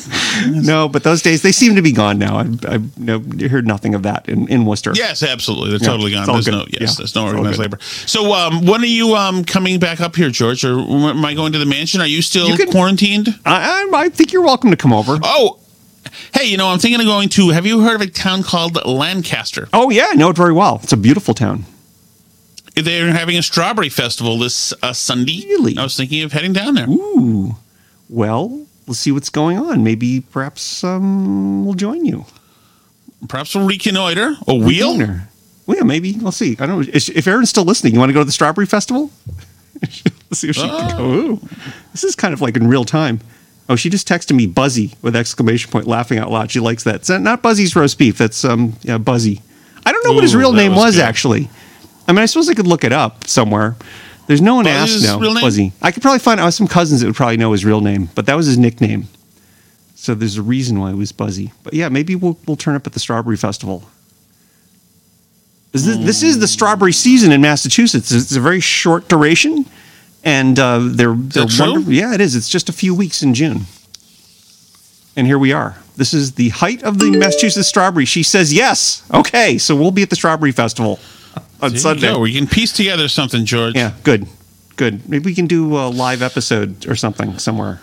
[0.51, 2.39] no, but those days they seem to be gone now.
[2.39, 4.93] I've, I've no, heard nothing of that in, in Worcester.
[4.95, 5.71] Yes, absolutely.
[5.71, 6.27] They're Yeah, totally gone.
[6.27, 6.53] There's good.
[6.53, 6.81] no yes.
[6.81, 7.79] Yeah, there's no organized labor.
[7.81, 10.65] So, um, when are you um coming back up here, George?
[10.65, 12.01] Or am I going to the mansion?
[12.01, 13.29] Are you still You can- quarantined?
[13.45, 15.19] I, I, I think you're welcome to come over.
[15.23, 15.59] Oh,
[16.35, 17.51] hey, you know, I'm thinking of going to.
[17.51, 19.69] Have you heard of a town called Lancaster?
[19.73, 20.81] Oh yeah, I know it very well.
[20.83, 21.65] It's a beautiful town.
[22.75, 25.45] They're having a strawberry festival this uh, Sunday.
[25.47, 25.77] Really?
[25.77, 26.89] I was thinking of heading down there.
[26.89, 27.57] Ooh,
[28.09, 29.85] well, let's see what's going on.
[29.85, 32.25] Maybe perhaps um, we'll join you.
[33.29, 34.37] Perhaps we'll reconnoiter.
[34.49, 34.97] A wheel?
[34.97, 35.29] Dinner.
[35.67, 36.57] Well, yeah, maybe we'll see.
[36.59, 37.93] I don't know if Aaron's still listening.
[37.93, 39.11] You want to go to the strawberry festival?
[39.83, 41.05] Let's see if she can go.
[41.05, 41.41] Ooh,
[41.93, 43.21] this is kind of like in real time.
[43.69, 46.51] Oh, she just texted me Buzzy with exclamation point, laughing out loud.
[46.51, 46.97] She likes that.
[46.97, 48.19] It's not Buzzy's roast beef.
[48.19, 49.41] That's um, yeah, Buzzy.
[49.87, 51.49] I don't know what his real name was was, actually.
[52.09, 53.77] I mean, I suppose I could look it up somewhere.
[54.27, 55.15] There's no one Buzzy's asked.
[55.15, 55.43] No, real name?
[55.43, 55.73] Buzzy.
[55.83, 58.27] I could probably find out some cousins that would probably know his real name, but
[58.27, 59.09] that was his nickname.
[59.95, 61.53] So there's a reason why it was Buzzy.
[61.63, 63.85] But yeah, maybe we'll we'll turn up at the Strawberry Festival.
[65.73, 68.13] This is, this is the strawberry season in Massachusetts.
[68.13, 69.65] It's a very short duration,
[70.23, 71.93] and uh, they're they're wonderful.
[71.93, 72.37] Yeah, it is.
[72.37, 73.63] It's just a few weeks in June,
[75.17, 75.79] and here we are.
[75.97, 78.05] This is the height of the Massachusetts strawberry.
[78.05, 79.03] She says yes.
[79.15, 80.99] Okay, so we'll be at the Strawberry Festival
[81.61, 82.13] on Sunday.
[82.13, 82.19] go.
[82.21, 83.75] We can piece together something, George.
[83.75, 84.27] Yeah, good,
[84.77, 85.09] good.
[85.09, 87.81] Maybe we can do a live episode or something somewhere.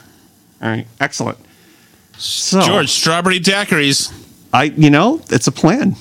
[0.61, 1.37] All right, excellent.
[2.17, 4.13] So, George, strawberry daiquiris.
[4.51, 5.95] I, you know, it's a plan.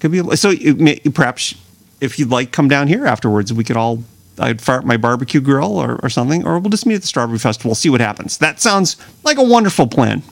[0.00, 0.52] Could be a, so.
[0.52, 1.54] May, perhaps
[2.00, 3.52] if you'd like, come down here afterwards.
[3.52, 4.04] We could all.
[4.40, 7.08] I'd fire up my barbecue grill or, or something, or we'll just meet at the
[7.08, 7.74] Strawberry Festival.
[7.74, 8.38] See what happens.
[8.38, 10.22] That sounds like a wonderful plan.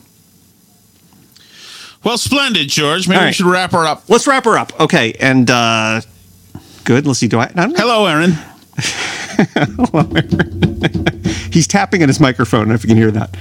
[2.04, 3.08] Well, splendid, George.
[3.08, 4.08] Maybe All we should wrap her up.
[4.08, 4.78] Let's wrap her up.
[4.78, 6.02] Okay, and uh
[6.86, 7.06] good.
[7.06, 7.28] Let's see.
[7.28, 7.44] Do I?
[7.44, 7.78] I don't know.
[7.78, 8.32] Hello, Aaron.
[11.52, 12.60] He's tapping on his microphone.
[12.60, 13.36] I don't know if you can hear that.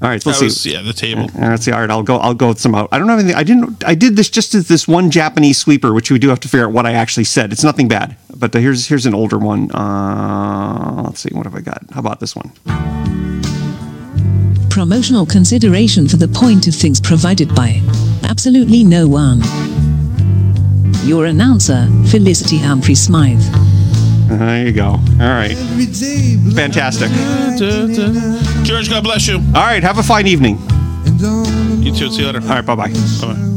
[0.00, 0.70] All right, so let's That see.
[0.70, 1.22] was, yeah, the table.
[1.22, 1.72] All right, let's see.
[1.72, 2.18] All right, I'll go.
[2.18, 2.88] I'll go with some out.
[2.92, 3.34] I don't have anything.
[3.36, 3.82] I didn't.
[3.84, 6.66] I did this just as this one Japanese sweeper, which we do have to figure
[6.66, 7.50] out what I actually said.
[7.52, 9.72] It's nothing bad, but uh, here's here's an older one.
[9.72, 11.30] Uh, let's see.
[11.32, 11.82] What have I got?
[11.92, 12.52] How about this one?
[14.70, 17.82] Promotional consideration for the point of things provided by
[18.22, 19.40] absolutely no one.
[21.04, 23.40] Your announcer, Felicity Humphrey Smythe.
[24.28, 24.90] There you go.
[24.90, 25.56] All right,
[26.54, 27.10] fantastic.
[28.64, 29.36] George, God bless you.
[29.36, 30.58] All right, have a fine evening.
[31.82, 32.10] You too.
[32.10, 32.42] See you later.
[32.42, 32.92] All right, bye bye.
[33.20, 33.54] Bye.